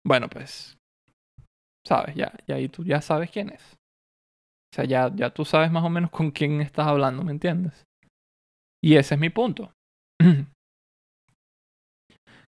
Bueno, 0.06 0.28
pues, 0.28 0.78
sabes, 1.86 2.14
ya, 2.14 2.32
ya 2.46 2.56
ahí 2.56 2.68
tú 2.68 2.84
ya 2.84 3.00
sabes 3.00 3.30
quién 3.30 3.50
es. 3.50 3.76
O 4.72 4.76
sea, 4.76 4.84
ya, 4.84 5.10
ya 5.14 5.30
tú 5.30 5.44
sabes 5.44 5.70
más 5.70 5.84
o 5.84 5.90
menos 5.90 6.10
con 6.10 6.30
quién 6.30 6.60
estás 6.60 6.86
hablando, 6.86 7.22
¿me 7.24 7.32
entiendes? 7.32 7.84
Y 8.82 8.96
ese 8.96 9.14
es 9.14 9.20
mi 9.20 9.30
punto. 9.30 9.72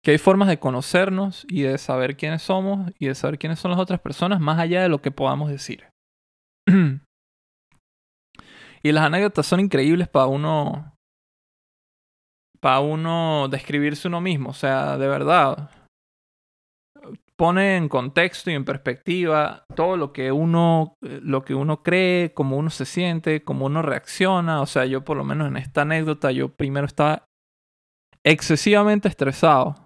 que 0.04 0.12
hay 0.12 0.18
formas 0.18 0.48
de 0.48 0.60
conocernos 0.60 1.46
y 1.48 1.62
de 1.62 1.78
saber 1.78 2.18
quiénes 2.18 2.42
somos 2.42 2.92
y 2.98 3.08
de 3.08 3.16
saber 3.16 3.38
quiénes 3.38 3.60
son 3.60 3.72
las 3.72 3.80
otras 3.80 4.00
personas 4.00 4.40
más 4.40 4.60
allá 4.60 4.82
de 4.82 4.90
lo 4.90 5.02
que 5.02 5.12
podamos 5.12 5.50
decir. 5.50 5.88
y 8.84 8.92
las 8.92 9.04
anécdotas 9.04 9.46
son 9.46 9.60
increíbles 9.60 10.08
para 10.08 10.28
uno 10.28 10.96
para 12.60 12.80
uno 12.80 13.48
describirse 13.50 14.08
uno 14.08 14.22
mismo, 14.22 14.52
o 14.52 14.54
sea, 14.54 14.98
de 14.98 15.08
verdad 15.08 15.72
pone 17.36 17.76
en 17.76 17.90
contexto 17.90 18.52
y 18.52 18.54
en 18.54 18.66
perspectiva 18.66 19.66
todo 19.76 19.98
lo 19.98 20.14
que 20.14 20.32
uno 20.32 20.94
lo 21.02 21.44
que 21.44 21.56
uno 21.56 21.82
cree, 21.82 22.34
cómo 22.36 22.58
uno 22.58 22.70
se 22.70 22.86
siente, 22.86 23.44
cómo 23.44 23.66
uno 23.66 23.82
reacciona, 23.82 24.62
o 24.62 24.68
sea, 24.68 24.86
yo 24.86 25.04
por 25.04 25.18
lo 25.18 25.24
menos 25.24 25.48
en 25.48 25.58
esta 25.58 25.82
anécdota 25.82 26.32
yo 26.32 26.50
primero 26.50 26.86
estaba 26.86 27.26
excesivamente 28.24 29.08
estresado 29.08 29.81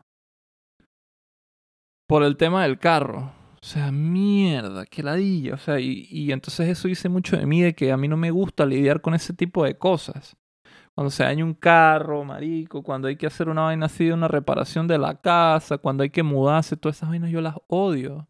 por 2.08 2.24
el 2.24 2.38
tema 2.38 2.64
del 2.64 2.80
carro. 2.80 3.34
O 3.62 3.68
sea, 3.68 3.92
mierda, 3.92 4.86
qué 4.86 5.02
ladilla. 5.02 5.56
O 5.56 5.58
sea, 5.58 5.80
y, 5.80 6.08
y, 6.10 6.32
entonces 6.32 6.70
eso 6.70 6.88
dice 6.88 7.10
mucho 7.10 7.36
de 7.38 7.46
mí, 7.46 7.62
de 7.62 7.74
que 7.74 7.92
a 7.92 7.98
mí 7.98 8.08
no 8.08 8.18
me 8.18 8.32
gusta 8.32 8.66
lidiar 8.66 9.02
con 9.02 9.16
ese 9.16 9.34
tipo 9.34 9.64
de 9.64 9.78
cosas. 9.78 10.38
Cuando 10.96 11.12
se 11.12 11.24
daña 11.24 11.44
un 11.44 11.54
carro, 11.54 12.24
marico, 12.24 12.82
cuando 12.82 13.10
hay 13.10 13.18
que 13.18 13.28
hacer 13.28 13.50
una 13.50 13.64
vaina 13.64 13.88
así 13.88 14.06
de 14.06 14.14
una 14.14 14.30
reparación 14.30 14.88
de 14.88 14.98
la 14.98 15.20
casa, 15.20 15.78
cuando 15.78 16.04
hay 16.04 16.10
que 16.10 16.24
mudarse, 16.24 16.78
todas 16.78 16.98
esas 16.98 17.10
vainas 17.10 17.32
yo 17.32 17.42
las 17.42 17.56
odio. 17.68 18.30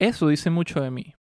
Eso 0.00 0.28
dice 0.28 0.50
mucho 0.50 0.80
de 0.80 0.90
mí. 0.90 1.14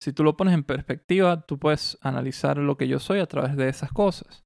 si 0.00 0.12
tú 0.12 0.22
lo 0.22 0.36
pones 0.36 0.54
en 0.54 0.64
perspectiva, 0.64 1.40
tú 1.46 1.58
puedes 1.58 1.98
analizar 2.02 2.58
lo 2.58 2.76
que 2.76 2.86
yo 2.86 2.98
soy 2.98 3.20
a 3.20 3.26
través 3.26 3.56
de 3.56 3.68
esas 3.68 3.90
cosas. 3.90 4.44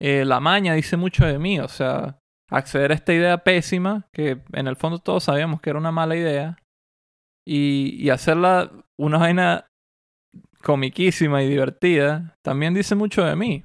Eh, 0.00 0.24
la 0.24 0.40
maña 0.40 0.74
dice 0.74 0.96
mucho 0.96 1.26
de 1.26 1.38
mí, 1.38 1.60
o 1.60 1.68
sea, 1.68 2.20
acceder 2.50 2.92
a 2.92 2.94
esta 2.94 3.12
idea 3.12 3.38
pésima, 3.38 4.08
que 4.12 4.42
en 4.52 4.66
el 4.66 4.76
fondo 4.76 4.98
todos 4.98 5.24
sabíamos 5.24 5.60
que 5.60 5.70
era 5.70 5.78
una 5.78 5.92
mala 5.92 6.16
idea, 6.16 6.58
y, 7.50 8.10
hacerla 8.10 8.70
una 8.98 9.16
vaina 9.16 9.70
comiquísima 10.62 11.42
y 11.42 11.48
divertida, 11.48 12.36
también 12.44 12.74
dice 12.74 12.94
mucho 12.94 13.24
de 13.24 13.36
mí. 13.36 13.64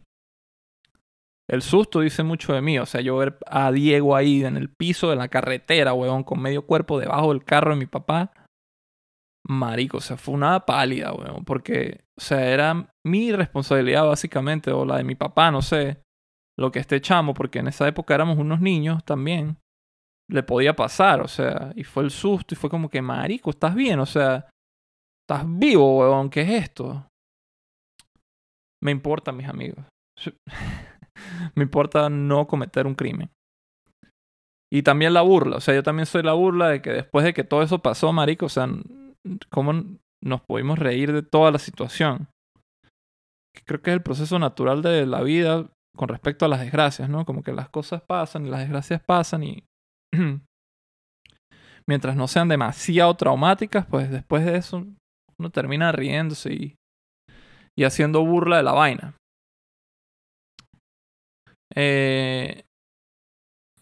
El 1.50 1.62
susto 1.62 2.00
dice 2.00 2.24
mucho 2.24 2.54
de 2.54 2.62
mí. 2.62 2.80
O 2.80 2.86
sea, 2.86 3.02
yo 3.02 3.18
ver 3.18 3.38
a 3.46 3.74
Diego 3.74 4.16
ahí 4.16 4.46
en 4.46 4.56
el 4.56 4.70
piso 4.70 5.10
de 5.10 5.18
la 5.18 5.28
carretera, 5.28 5.94
weón, 5.94 6.24
con 6.24 6.42
medio 6.42 6.66
cuerpo 6.66 6.98
debajo 6.98 7.34
del 7.34 7.44
carro 7.44 7.72
de 7.72 7.80
mi 7.80 7.86
papá. 7.86 8.32
Marico, 9.46 9.98
o 9.98 10.02
sea, 10.02 10.16
fue 10.16 10.36
una 10.36 10.62
pálida, 10.66 11.12
weón. 11.12 11.44
Porque, 11.44 12.06
o 12.18 12.22
sea, 12.22 12.50
era 12.50 12.94
mi 13.06 13.34
responsabilidad 13.34 14.08
básicamente, 14.08 14.72
o 14.72 14.86
la 14.86 14.98
de 14.98 15.04
mi 15.04 15.16
papá, 15.16 15.52
no 15.52 15.62
sé. 15.62 16.02
Lo 16.58 16.72
que 16.72 16.80
este 16.80 17.02
chamo, 17.02 17.34
porque 17.34 17.60
en 17.60 17.68
esa 17.68 17.88
época 17.88 18.14
éramos 18.14 18.38
unos 18.38 18.62
niños 18.62 19.04
también. 19.04 19.58
Le 20.30 20.44
podía 20.44 20.76
pasar, 20.76 21.22
o 21.22 21.28
sea, 21.28 21.74
y 21.76 21.84
fue 21.84 22.04
el 22.04 22.12
susto 22.12 22.54
y 22.54 22.58
fue 22.58 22.70
como 22.70 22.90
que, 22.90 23.02
marico, 23.02 23.50
¿estás 23.50 23.76
bien? 23.76 24.00
O 24.00 24.06
sea, 24.06 24.50
¿estás 25.24 25.46
vivo, 25.46 26.00
weón? 26.00 26.30
¿Qué 26.30 26.42
es 26.42 26.64
esto? 26.64 27.08
Me 28.82 28.92
importa, 28.92 29.32
mis 29.32 29.48
amigos. 29.48 29.86
me 31.56 31.64
importa 31.64 32.10
no 32.10 32.48
cometer 32.48 32.88
un 32.88 32.96
crimen. 32.96 33.30
Y 34.72 34.82
también 34.82 35.14
la 35.14 35.22
burla, 35.22 35.58
o 35.58 35.62
sea, 35.62 35.76
yo 35.76 35.84
también 35.84 36.08
soy 36.08 36.24
la 36.24 36.34
burla 36.34 36.70
de 36.70 36.82
que 36.82 36.90
después 36.92 37.24
de 37.24 37.34
que 37.34 37.44
todo 37.44 37.62
eso 37.62 37.80
pasó, 37.80 38.12
marico, 38.12 38.48
o 38.48 38.50
sea, 38.50 38.68
cómo 39.52 39.72
nos 40.24 40.42
pudimos 40.42 40.80
reír 40.80 41.14
de 41.14 41.22
toda 41.22 41.52
la 41.52 41.60
situación. 41.60 42.28
Creo 43.66 43.82
que 43.82 43.92
es 43.92 43.96
el 43.96 44.02
proceso 44.02 44.40
natural 44.40 44.82
de 44.82 45.06
la 45.06 45.22
vida 45.22 45.70
con 45.96 46.10
respecto 46.10 46.46
a 46.46 46.48
las 46.48 46.60
desgracias, 46.60 47.10
¿no? 47.10 47.26
Como 47.26 47.44
que 47.44 47.54
las 47.54 47.70
cosas 47.70 48.02
pasan 48.02 48.46
y 48.46 48.50
las 48.50 48.62
desgracias 48.62 49.02
pasan 49.02 49.44
y 49.44 49.64
mientras 51.88 52.16
no 52.16 52.28
sean 52.28 52.48
demasiado 52.48 53.14
traumáticas, 53.16 53.86
pues 53.86 54.10
después 54.10 54.46
de 54.46 54.58
eso 54.58 54.86
uno 55.38 55.50
termina 55.50 55.92
riéndose 55.92 56.54
y, 56.54 56.76
y 57.78 57.84
haciendo 57.84 58.26
burla 58.26 58.58
de 58.58 58.64
la 58.64 58.74
vaina. 58.74 59.16
Eh, 61.76 62.64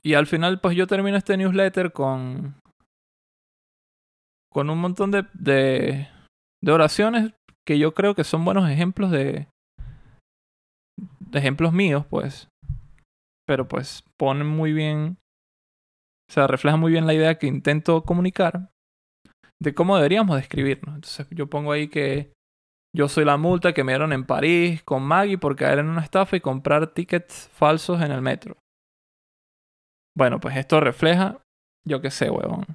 y 0.03 0.13
al 0.15 0.27
final, 0.27 0.59
pues 0.59 0.75
yo 0.75 0.87
termino 0.87 1.17
este 1.17 1.37
newsletter 1.37 1.91
con. 1.91 2.55
con 4.51 4.69
un 4.69 4.79
montón 4.79 5.11
de, 5.11 5.25
de, 5.33 6.07
de 6.61 6.71
oraciones 6.71 7.33
que 7.67 7.77
yo 7.77 7.93
creo 7.93 8.15
que 8.15 8.23
son 8.23 8.43
buenos 8.43 8.69
ejemplos 8.69 9.11
de. 9.11 9.47
Ejemplos 11.33 11.73
míos, 11.73 12.05
pues. 12.09 12.49
Pero 13.47 13.67
pues 13.67 14.03
ponen 14.17 14.47
muy 14.47 14.73
bien. 14.73 15.17
O 16.29 16.33
sea, 16.33 16.47
refleja 16.47 16.77
muy 16.77 16.91
bien 16.91 17.07
la 17.07 17.13
idea 17.13 17.37
que 17.37 17.47
intento 17.47 18.03
comunicar 18.03 18.71
de 19.61 19.73
cómo 19.73 19.95
deberíamos 19.95 20.37
describirnos. 20.37 20.95
Entonces 20.95 21.27
yo 21.31 21.47
pongo 21.47 21.71
ahí 21.71 21.87
que 21.87 22.33
yo 22.95 23.07
soy 23.07 23.25
la 23.25 23.37
multa 23.37 23.73
que 23.73 23.83
me 23.83 23.93
dieron 23.93 24.11
en 24.11 24.25
París 24.25 24.83
con 24.83 25.03
Maggie 25.03 25.37
por 25.37 25.55
caer 25.55 25.79
en 25.79 25.87
una 25.87 26.01
estafa 26.01 26.35
y 26.35 26.41
comprar 26.41 26.93
tickets 26.93 27.49
falsos 27.53 28.01
en 28.01 28.11
el 28.11 28.21
metro. 28.21 28.57
Bueno, 30.17 30.39
pues 30.39 30.57
esto 30.57 30.79
refleja, 30.79 31.41
yo 31.87 32.01
qué 32.01 32.11
sé, 32.11 32.29
huevón. 32.29 32.65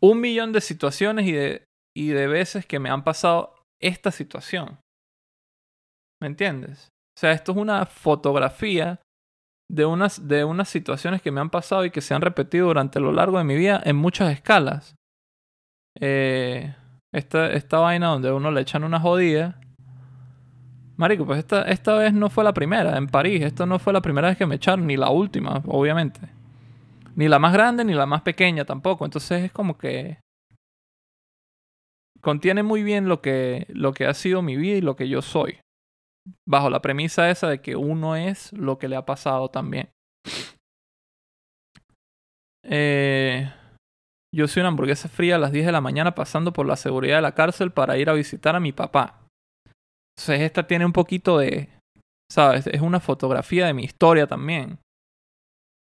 Un 0.00 0.20
millón 0.20 0.52
de 0.52 0.60
situaciones 0.60 1.26
y 1.26 1.32
de, 1.32 1.64
y 1.96 2.08
de 2.08 2.26
veces 2.26 2.66
que 2.66 2.78
me 2.78 2.90
han 2.90 3.04
pasado 3.04 3.54
esta 3.80 4.10
situación. 4.10 4.78
¿Me 6.20 6.26
entiendes? 6.26 6.88
O 7.16 7.20
sea, 7.20 7.32
esto 7.32 7.52
es 7.52 7.58
una 7.58 7.86
fotografía 7.86 9.00
de 9.70 9.84
unas, 9.84 10.26
de 10.26 10.44
unas 10.44 10.68
situaciones 10.68 11.20
que 11.22 11.30
me 11.30 11.40
han 11.40 11.50
pasado 11.50 11.84
y 11.84 11.90
que 11.90 12.00
se 12.00 12.14
han 12.14 12.22
repetido 12.22 12.68
durante 12.68 13.00
lo 13.00 13.12
largo 13.12 13.38
de 13.38 13.44
mi 13.44 13.56
vida 13.56 13.80
en 13.84 13.96
muchas 13.96 14.32
escalas. 14.32 14.94
Eh, 16.00 16.74
esta, 17.12 17.50
esta 17.52 17.78
vaina 17.78 18.08
donde 18.08 18.32
uno 18.32 18.50
le 18.50 18.60
echan 18.60 18.84
una 18.84 19.00
jodida. 19.00 19.60
Marico, 20.96 21.26
pues 21.26 21.38
esta, 21.38 21.62
esta 21.62 21.94
vez 21.94 22.12
no 22.12 22.28
fue 22.30 22.44
la 22.44 22.54
primera 22.54 22.96
en 22.96 23.06
París. 23.06 23.42
Esta 23.42 23.66
no 23.66 23.78
fue 23.78 23.92
la 23.92 24.00
primera 24.00 24.28
vez 24.28 24.36
que 24.36 24.46
me 24.46 24.56
echaron, 24.56 24.86
ni 24.86 24.96
la 24.96 25.10
última, 25.10 25.62
obviamente. 25.66 26.20
Ni 27.14 27.28
la 27.28 27.38
más 27.38 27.52
grande, 27.52 27.84
ni 27.84 27.94
la 27.94 28.06
más 28.06 28.22
pequeña 28.22 28.64
tampoco. 28.64 29.04
Entonces 29.04 29.44
es 29.44 29.52
como 29.52 29.78
que. 29.78 30.18
Contiene 32.20 32.64
muy 32.64 32.82
bien 32.82 33.08
lo 33.08 33.20
que, 33.22 33.66
lo 33.68 33.92
que 33.92 34.06
ha 34.06 34.14
sido 34.14 34.42
mi 34.42 34.56
vida 34.56 34.76
y 34.76 34.80
lo 34.80 34.96
que 34.96 35.08
yo 35.08 35.22
soy. 35.22 35.60
Bajo 36.46 36.70
la 36.70 36.82
premisa 36.82 37.30
esa 37.30 37.48
de 37.48 37.60
que 37.60 37.76
uno 37.76 38.16
es 38.16 38.52
lo 38.52 38.78
que 38.78 38.88
le 38.88 38.96
ha 38.96 39.06
pasado 39.06 39.50
también. 39.50 39.90
Eh, 42.62 43.50
yo 44.34 44.46
soy 44.46 44.60
una 44.60 44.68
hamburguesa 44.68 45.08
fría 45.08 45.36
a 45.36 45.38
las 45.38 45.52
10 45.52 45.66
de 45.66 45.72
la 45.72 45.80
mañana 45.80 46.14
pasando 46.14 46.52
por 46.52 46.66
la 46.66 46.76
seguridad 46.76 47.16
de 47.16 47.22
la 47.22 47.34
cárcel 47.34 47.72
para 47.72 47.96
ir 47.96 48.10
a 48.10 48.14
visitar 48.14 48.54
a 48.54 48.60
mi 48.60 48.72
papá. 48.72 49.26
Entonces 50.16 50.42
esta 50.42 50.66
tiene 50.66 50.84
un 50.84 50.92
poquito 50.92 51.38
de... 51.38 51.70
¿Sabes? 52.30 52.66
Es 52.66 52.82
una 52.82 53.00
fotografía 53.00 53.66
de 53.66 53.72
mi 53.72 53.84
historia 53.84 54.26
también. 54.26 54.78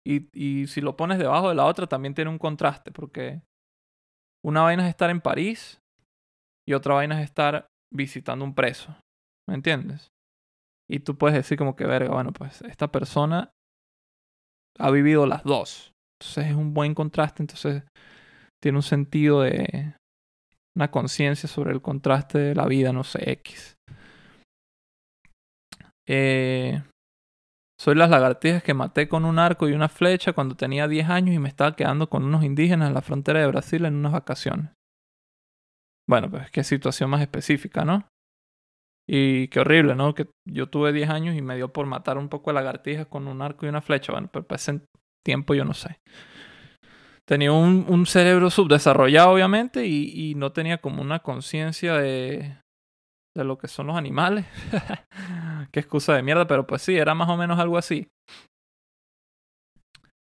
Y, 0.07 0.29
y 0.33 0.67
si 0.67 0.79
lo 0.79 0.95
pones 0.95 1.19
debajo 1.19 1.49
de 1.49 1.55
la 1.55 1.65
otra 1.65 1.87
también 1.87 2.13
tiene 2.13 2.31
un 2.31 2.37
contraste 2.37 2.91
porque 2.91 3.41
una 4.45 4.61
vaina 4.61 4.83
es 4.83 4.89
estar 4.89 5.09
en 5.09 5.19
París 5.19 5.81
y 6.65 6.73
otra 6.73 6.93
vaina 6.93 7.19
es 7.19 7.25
estar 7.25 7.67
visitando 7.93 8.45
un 8.45 8.55
preso. 8.55 8.95
¿Me 9.49 9.55
entiendes? 9.55 10.07
Y 10.89 11.01
tú 11.01 11.17
puedes 11.17 11.35
decir 11.35 11.57
como 11.57 11.75
que, 11.75 11.85
verga, 11.85 12.11
bueno, 12.11 12.33
pues 12.33 12.61
esta 12.63 12.91
persona 12.91 13.51
ha 14.79 14.89
vivido 14.89 15.27
las 15.27 15.43
dos. 15.43 15.93
Entonces 16.19 16.47
es 16.47 16.55
un 16.55 16.73
buen 16.73 16.95
contraste. 16.95 17.43
Entonces 17.43 17.83
tiene 18.61 18.79
un 18.79 18.83
sentido 18.83 19.41
de 19.41 19.95
una 20.75 20.89
conciencia 20.89 21.47
sobre 21.47 21.71
el 21.71 21.81
contraste 21.81 22.39
de 22.39 22.55
la 22.55 22.65
vida, 22.65 22.91
no 22.91 23.03
sé, 23.03 23.31
X. 23.31 23.77
Eh, 26.07 26.81
soy 27.79 27.95
las 27.95 28.09
lagartijas 28.09 28.63
que 28.63 28.73
maté 28.73 29.07
con 29.07 29.25
un 29.25 29.37
arco 29.37 29.69
y 29.69 29.73
una 29.73 29.89
flecha 29.89 30.33
cuando 30.33 30.55
tenía 30.55 30.87
10 30.87 31.07
años 31.09 31.35
y 31.35 31.39
me 31.39 31.49
estaba 31.49 31.75
quedando 31.75 32.09
con 32.09 32.23
unos 32.23 32.43
indígenas 32.43 32.87
en 32.87 32.95
la 32.95 33.01
frontera 33.01 33.39
de 33.39 33.47
Brasil 33.47 33.85
en 33.85 33.95
unas 33.95 34.13
vacaciones. 34.13 34.71
Bueno, 36.07 36.31
pues 36.31 36.49
qué 36.49 36.63
situación 36.63 37.11
más 37.11 37.21
específica, 37.21 37.85
¿no? 37.85 38.07
Y 39.11 39.47
qué 39.47 39.61
horrible, 39.61 39.95
¿no? 39.95 40.13
Que 40.13 40.27
yo 40.47 40.67
tuve 40.69 40.93
10 40.93 41.09
años 41.09 41.35
y 41.35 41.41
me 41.41 41.55
dio 41.55 41.73
por 41.73 41.87
matar 41.87 42.19
un 42.19 42.29
poco 42.29 42.51
de 42.51 42.55
lagartijas 42.55 43.07
con 43.07 43.27
un 43.27 43.41
arco 43.41 43.65
y 43.65 43.69
una 43.69 43.81
flecha. 43.81 44.11
Bueno, 44.11 44.29
pero 44.31 44.45
para 44.45 44.57
ese 44.57 44.81
tiempo 45.25 45.55
yo 45.55 45.65
no 45.65 45.73
sé 45.73 45.97
tenía 47.29 47.51
un, 47.51 47.85
un, 47.87 48.07
cerebro 48.07 48.49
subdesarrollado, 48.49 49.29
obviamente, 49.29 49.85
y, 49.85 50.31
y 50.31 50.33
no 50.33 50.51
tenía 50.51 50.79
como 50.79 51.03
una 51.03 51.19
conciencia 51.19 51.93
de, 51.93 52.57
de 53.37 53.43
lo 53.43 53.59
que 53.59 53.67
son 53.67 53.85
los 53.85 53.97
animales. 53.97 54.47
Qué 55.71 55.79
excusa 55.79 56.15
de 56.15 56.23
mierda, 56.23 56.47
pero 56.47 56.65
pues 56.65 56.81
sí, 56.81 56.97
era 56.97 57.13
más 57.13 57.29
o 57.29 57.37
menos 57.37 57.59
algo 57.59 57.77
así. 57.77 58.07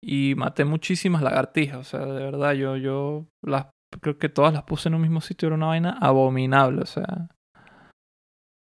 Y 0.03 0.35
maté 0.37 0.65
muchísimas 0.65 1.23
lagartijas, 1.23 1.79
o 1.79 1.85
sea, 1.85 2.01
de 2.01 2.25
verdad, 2.25 2.55
yo, 2.55 2.77
yo 2.77 3.27
las, 3.41 3.67
creo 4.01 4.19
que 4.19 4.29
todas 4.29 4.53
las 4.53 4.65
puse 4.65 4.89
en 4.89 4.97
un 4.97 5.03
mismo 5.03 5.21
sitio, 5.21 5.47
era 5.47 5.57
una 5.57 5.67
vaina 5.67 5.97
abominable, 6.01 6.83
o 6.83 6.87
sea. 6.87 7.29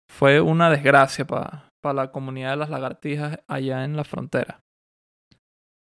Fue 0.10 0.42
una 0.42 0.70
desgracia 0.70 1.26
para 1.26 1.70
pa 1.82 1.94
la 1.94 2.12
comunidad 2.12 2.52
de 2.52 2.58
las 2.58 2.70
lagartijas 2.70 3.40
allá 3.48 3.84
en 3.84 3.96
la 3.96 4.04
frontera. 4.04 4.62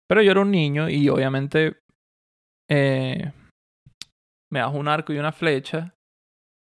Pero 0.09 0.23
yo 0.23 0.33
era 0.33 0.41
un 0.41 0.51
niño 0.51 0.89
y 0.89 1.09
obviamente 1.09 1.79
eh, 2.71 3.33
me 4.53 4.61
das 4.61 4.75
un 4.75 4.89
arco 4.89 5.13
y 5.13 5.19
una 5.19 5.33
flecha 5.33 5.95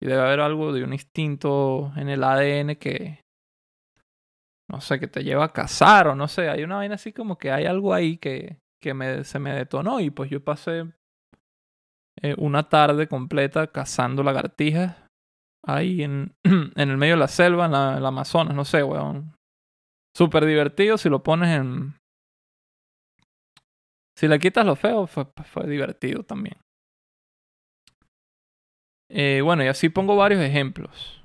y 0.03 0.07
debe 0.07 0.23
haber 0.23 0.41
algo 0.41 0.73
de 0.73 0.85
un 0.85 0.93
instinto 0.93 1.93
en 1.97 2.09
el 2.09 2.25
ADN 2.25 2.77
que, 2.77 3.21
no 4.71 4.81
sé, 4.81 4.99
que 4.99 5.09
te 5.09 5.25
lleva 5.25 5.45
a 5.45 5.53
cazar 5.53 6.09
o 6.09 6.15
no 6.15 6.29
sé, 6.29 6.49
hay 6.49 6.63
una 6.63 6.77
vaina 6.77 6.95
así 6.95 7.13
como 7.13 7.39
que 7.39 7.51
hay 7.51 7.67
algo 7.67 7.93
ahí 7.93 8.17
que, 8.17 8.59
que 8.83 8.95
me, 8.95 9.25
se 9.25 9.39
me 9.39 9.53
detonó 9.53 10.01
y 10.01 10.11
pues 10.11 10.31
yo 10.31 10.43
pasé 10.43 10.93
eh, 12.23 12.35
una 12.39 12.69
tarde 12.69 13.09
completa 13.09 13.67
cazando 13.67 14.23
lagartijas 14.23 15.10
ahí 15.67 16.03
en, 16.03 16.35
en 16.45 16.91
el 16.91 16.97
medio 16.97 17.15
de 17.15 17.21
la 17.21 17.29
selva, 17.29 17.67
en 17.67 17.73
la, 17.73 17.97
Amazonas, 17.97 18.55
no 18.55 18.65
sé, 18.65 18.83
weón. 18.83 19.35
Súper 20.17 20.45
divertido 20.45 20.99
si 20.99 21.09
lo 21.09 21.23
pones 21.23 21.51
en, 21.51 21.95
si 24.21 24.29
le 24.29 24.39
quitas 24.39 24.67
lo 24.67 24.77
feo, 24.77 25.07
fue, 25.07 25.27
fue 25.45 25.67
divertido 25.67 26.23
también. 26.23 26.59
Eh, 29.11 29.41
bueno, 29.43 29.65
y 29.65 29.69
así 29.69 29.89
pongo 29.89 30.15
varios 30.15 30.43
ejemplos. 30.43 31.25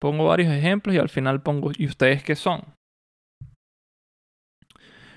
Pongo 0.00 0.24
varios 0.24 0.50
ejemplos 0.50 0.96
y 0.96 0.98
al 0.98 1.10
final 1.10 1.42
pongo, 1.42 1.72
¿y 1.76 1.86
ustedes 1.86 2.22
qué 2.22 2.34
son? 2.34 2.62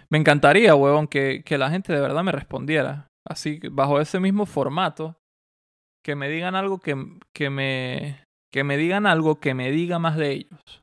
Me 0.10 0.18
encantaría, 0.18 0.76
huevón, 0.76 1.08
que, 1.08 1.44
que 1.46 1.58
la 1.58 1.70
gente 1.70 1.94
de 1.94 2.02
verdad 2.02 2.24
me 2.24 2.34
respondiera. 2.34 3.08
Así, 3.26 3.62
bajo 3.72 4.02
ese 4.02 4.20
mismo 4.20 4.46
formato, 4.46 5.16
que 6.04 6.16
me 6.16 6.30
digan 6.30 6.56
algo 6.56 6.80
que, 6.80 6.96
que 7.34 7.50
me 7.50 8.24
que 8.52 8.64
me 8.64 8.78
digan 8.78 9.06
algo 9.06 9.40
que 9.40 9.54
me 9.54 9.72
diga 9.72 10.00
más 10.00 10.18
de 10.18 10.32
ellos, 10.32 10.82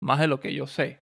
más 0.00 0.20
de 0.20 0.28
lo 0.28 0.40
que 0.40 0.54
yo 0.54 0.66
sé. 0.66 1.00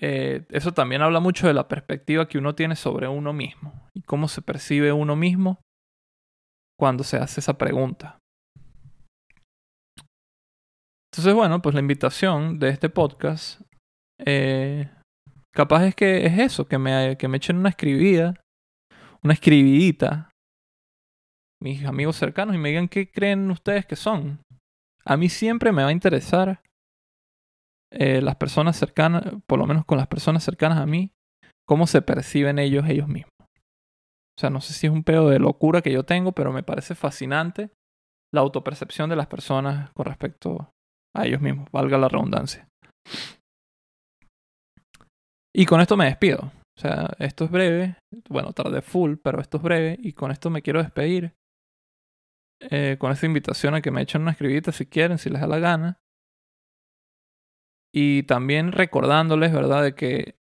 Eh, 0.00 0.46
eso 0.50 0.72
también 0.72 1.02
habla 1.02 1.20
mucho 1.20 1.46
de 1.46 1.54
la 1.54 1.68
perspectiva 1.68 2.28
que 2.28 2.38
uno 2.38 2.54
tiene 2.54 2.76
sobre 2.76 3.08
uno 3.08 3.32
mismo 3.32 3.88
y 3.94 4.02
cómo 4.02 4.28
se 4.28 4.42
percibe 4.42 4.92
uno 4.92 5.16
mismo 5.16 5.60
cuando 6.78 7.02
se 7.02 7.16
hace 7.16 7.40
esa 7.40 7.58
pregunta. 7.58 8.18
Entonces, 11.12 11.34
bueno, 11.34 11.60
pues 11.62 11.74
la 11.74 11.80
invitación 11.80 12.60
de 12.60 12.68
este 12.68 12.90
podcast, 12.90 13.60
eh, 14.24 14.88
capaz 15.52 15.86
es 15.86 15.94
que 15.96 16.26
es 16.26 16.38
eso, 16.38 16.68
que 16.68 16.78
me, 16.78 17.16
que 17.16 17.26
me 17.26 17.38
echen 17.38 17.56
una 17.56 17.70
escribida, 17.70 18.34
una 19.24 19.32
escribidita, 19.32 20.27
mis 21.62 21.84
amigos 21.84 22.16
cercanos 22.16 22.54
y 22.54 22.58
me 22.58 22.68
digan 22.68 22.88
qué 22.88 23.10
creen 23.10 23.50
ustedes 23.50 23.86
que 23.86 23.96
son. 23.96 24.40
A 25.04 25.16
mí 25.16 25.28
siempre 25.28 25.72
me 25.72 25.82
va 25.82 25.88
a 25.88 25.92
interesar 25.92 26.62
eh, 27.90 28.20
las 28.20 28.36
personas 28.36 28.76
cercanas, 28.76 29.24
por 29.46 29.58
lo 29.58 29.66
menos 29.66 29.84
con 29.84 29.98
las 29.98 30.06
personas 30.06 30.44
cercanas 30.44 30.78
a 30.78 30.86
mí, 30.86 31.10
cómo 31.66 31.86
se 31.86 32.02
perciben 32.02 32.58
ellos 32.58 32.84
ellos 32.88 33.08
mismos. 33.08 33.32
O 33.40 34.40
sea, 34.40 34.50
no 34.50 34.60
sé 34.60 34.72
si 34.72 34.86
es 34.86 34.92
un 34.92 35.02
pedo 35.02 35.28
de 35.30 35.38
locura 35.38 35.82
que 35.82 35.92
yo 35.92 36.04
tengo, 36.04 36.32
pero 36.32 36.52
me 36.52 36.62
parece 36.62 36.94
fascinante 36.94 37.70
la 38.32 38.40
autopercepción 38.40 39.10
de 39.10 39.16
las 39.16 39.26
personas 39.26 39.90
con 39.92 40.06
respecto 40.06 40.70
a 41.16 41.26
ellos 41.26 41.40
mismos, 41.40 41.68
valga 41.72 41.98
la 41.98 42.08
redundancia. 42.08 42.68
Y 45.54 45.66
con 45.66 45.80
esto 45.80 45.96
me 45.96 46.04
despido. 46.04 46.52
O 46.76 46.80
sea, 46.80 47.10
esto 47.18 47.44
es 47.44 47.50
breve. 47.50 47.96
Bueno, 48.28 48.52
tarde 48.52 48.80
full, 48.82 49.16
pero 49.16 49.40
esto 49.40 49.56
es 49.56 49.62
breve. 49.64 49.98
Y 50.00 50.12
con 50.12 50.30
esto 50.30 50.50
me 50.50 50.62
quiero 50.62 50.80
despedir. 50.80 51.34
Eh, 52.60 52.96
con 52.98 53.12
esta 53.12 53.26
invitación 53.26 53.74
a 53.74 53.80
que 53.80 53.90
me 53.90 54.02
echen 54.02 54.22
una 54.22 54.32
escribita 54.32 54.72
si 54.72 54.86
quieren, 54.86 55.18
si 55.18 55.30
les 55.30 55.40
da 55.40 55.46
la 55.46 55.58
gana. 55.58 56.00
Y 57.94 58.24
también 58.24 58.72
recordándoles, 58.72 59.52
¿verdad?, 59.52 59.82
de 59.82 59.94
que, 59.94 60.38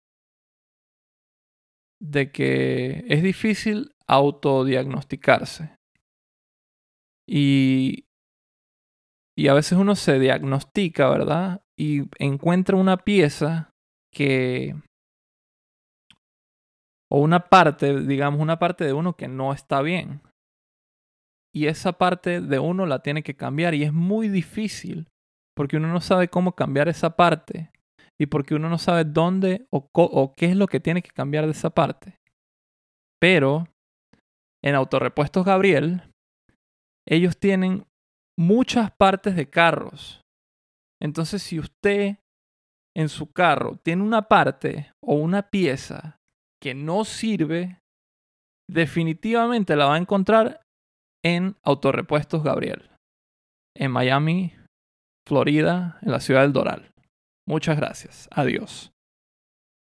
de 2.01 2.32
que 2.32 3.05
es 3.07 3.22
difícil 3.22 3.95
autodiagnosticarse. 4.07 5.76
Y, 7.28 8.05
y 9.38 9.47
a 9.47 9.53
veces 9.53 9.78
uno 9.78 9.95
se 9.95 10.20
diagnostica, 10.20 11.09
¿verdad? 11.09 11.63
Y 11.78 12.03
encuentra 12.18 12.78
una 12.78 12.97
pieza 12.97 13.72
que... 14.13 14.76
O 17.11 17.22
una 17.22 17.49
parte, 17.49 18.01
digamos, 18.01 18.39
una 18.39 18.57
parte 18.57 18.84
de 18.86 18.93
uno 18.93 19.16
que 19.16 19.28
no 19.28 19.53
está 19.53 19.82
bien 19.82 20.22
y 21.56 21.68
esa 21.68 21.93
parte 21.93 22.41
de 22.41 22.60
uno 22.60 22.86
la 22.86 22.99
tiene 22.99 23.24
que 23.24 23.36
cambiar 23.36 23.74
y 23.74 23.84
es 23.84 23.93
muy 23.93 24.28
difícil 24.28 25.08
porque 25.56 25.78
uno 25.78 25.88
no 25.88 26.01
sabe 26.01 26.28
cómo 26.28 26.53
cambiar 26.53 26.89
esa 26.89 27.16
parte 27.16 27.72
y 28.20 28.26
porque 28.26 28.56
uno 28.56 28.70
no 28.70 28.78
sabe 28.78 29.06
dónde 29.06 29.66
o, 29.72 30.34
qué 30.36 30.47
es 30.47 30.58
lo 30.58 30.68
que 30.68 30.82
tiene 30.82 31.01
que 31.01 31.12
cambiar 31.12 31.45
de 31.45 31.51
esa 31.51 31.70
parte. 31.70 32.20
Pero 33.22 33.70
en 34.62 34.76
Autorepuestos 34.76 35.45
Gabriel, 35.45 36.03
ellos 37.08 37.38
tienen 37.38 37.86
muchas 38.38 38.91
partes 38.91 39.38
de 39.38 39.49
carros. 39.49 40.22
Entonces, 41.01 41.41
si 41.41 41.60
usted 41.60 42.18
en 42.97 43.08
su 43.08 43.32
carro 43.32 43.78
tiene 43.82 44.03
una 44.03 44.24
parte 44.24 44.91
o 45.01 45.16
una 45.16 45.49
pieza 45.49 46.18
que 46.62 46.74
no 46.74 47.06
sirve, 47.06 47.80
definitivamente 48.70 49.76
la 49.78 49.86
va 49.86 49.95
a 49.95 49.99
encontrar 49.99 50.64
en 51.26 51.55
Autorepuestos 51.63 52.43
Gabriel, 52.43 52.91
en 53.76 53.89
Miami, 53.89 54.53
Florida, 55.28 55.97
en 56.03 56.11
la 56.11 56.19
ciudad 56.19 56.43
del 56.43 56.53
Doral. 56.53 56.91
Muchas 57.47 57.78
gracias. 57.78 58.30
Adiós. 58.32 58.94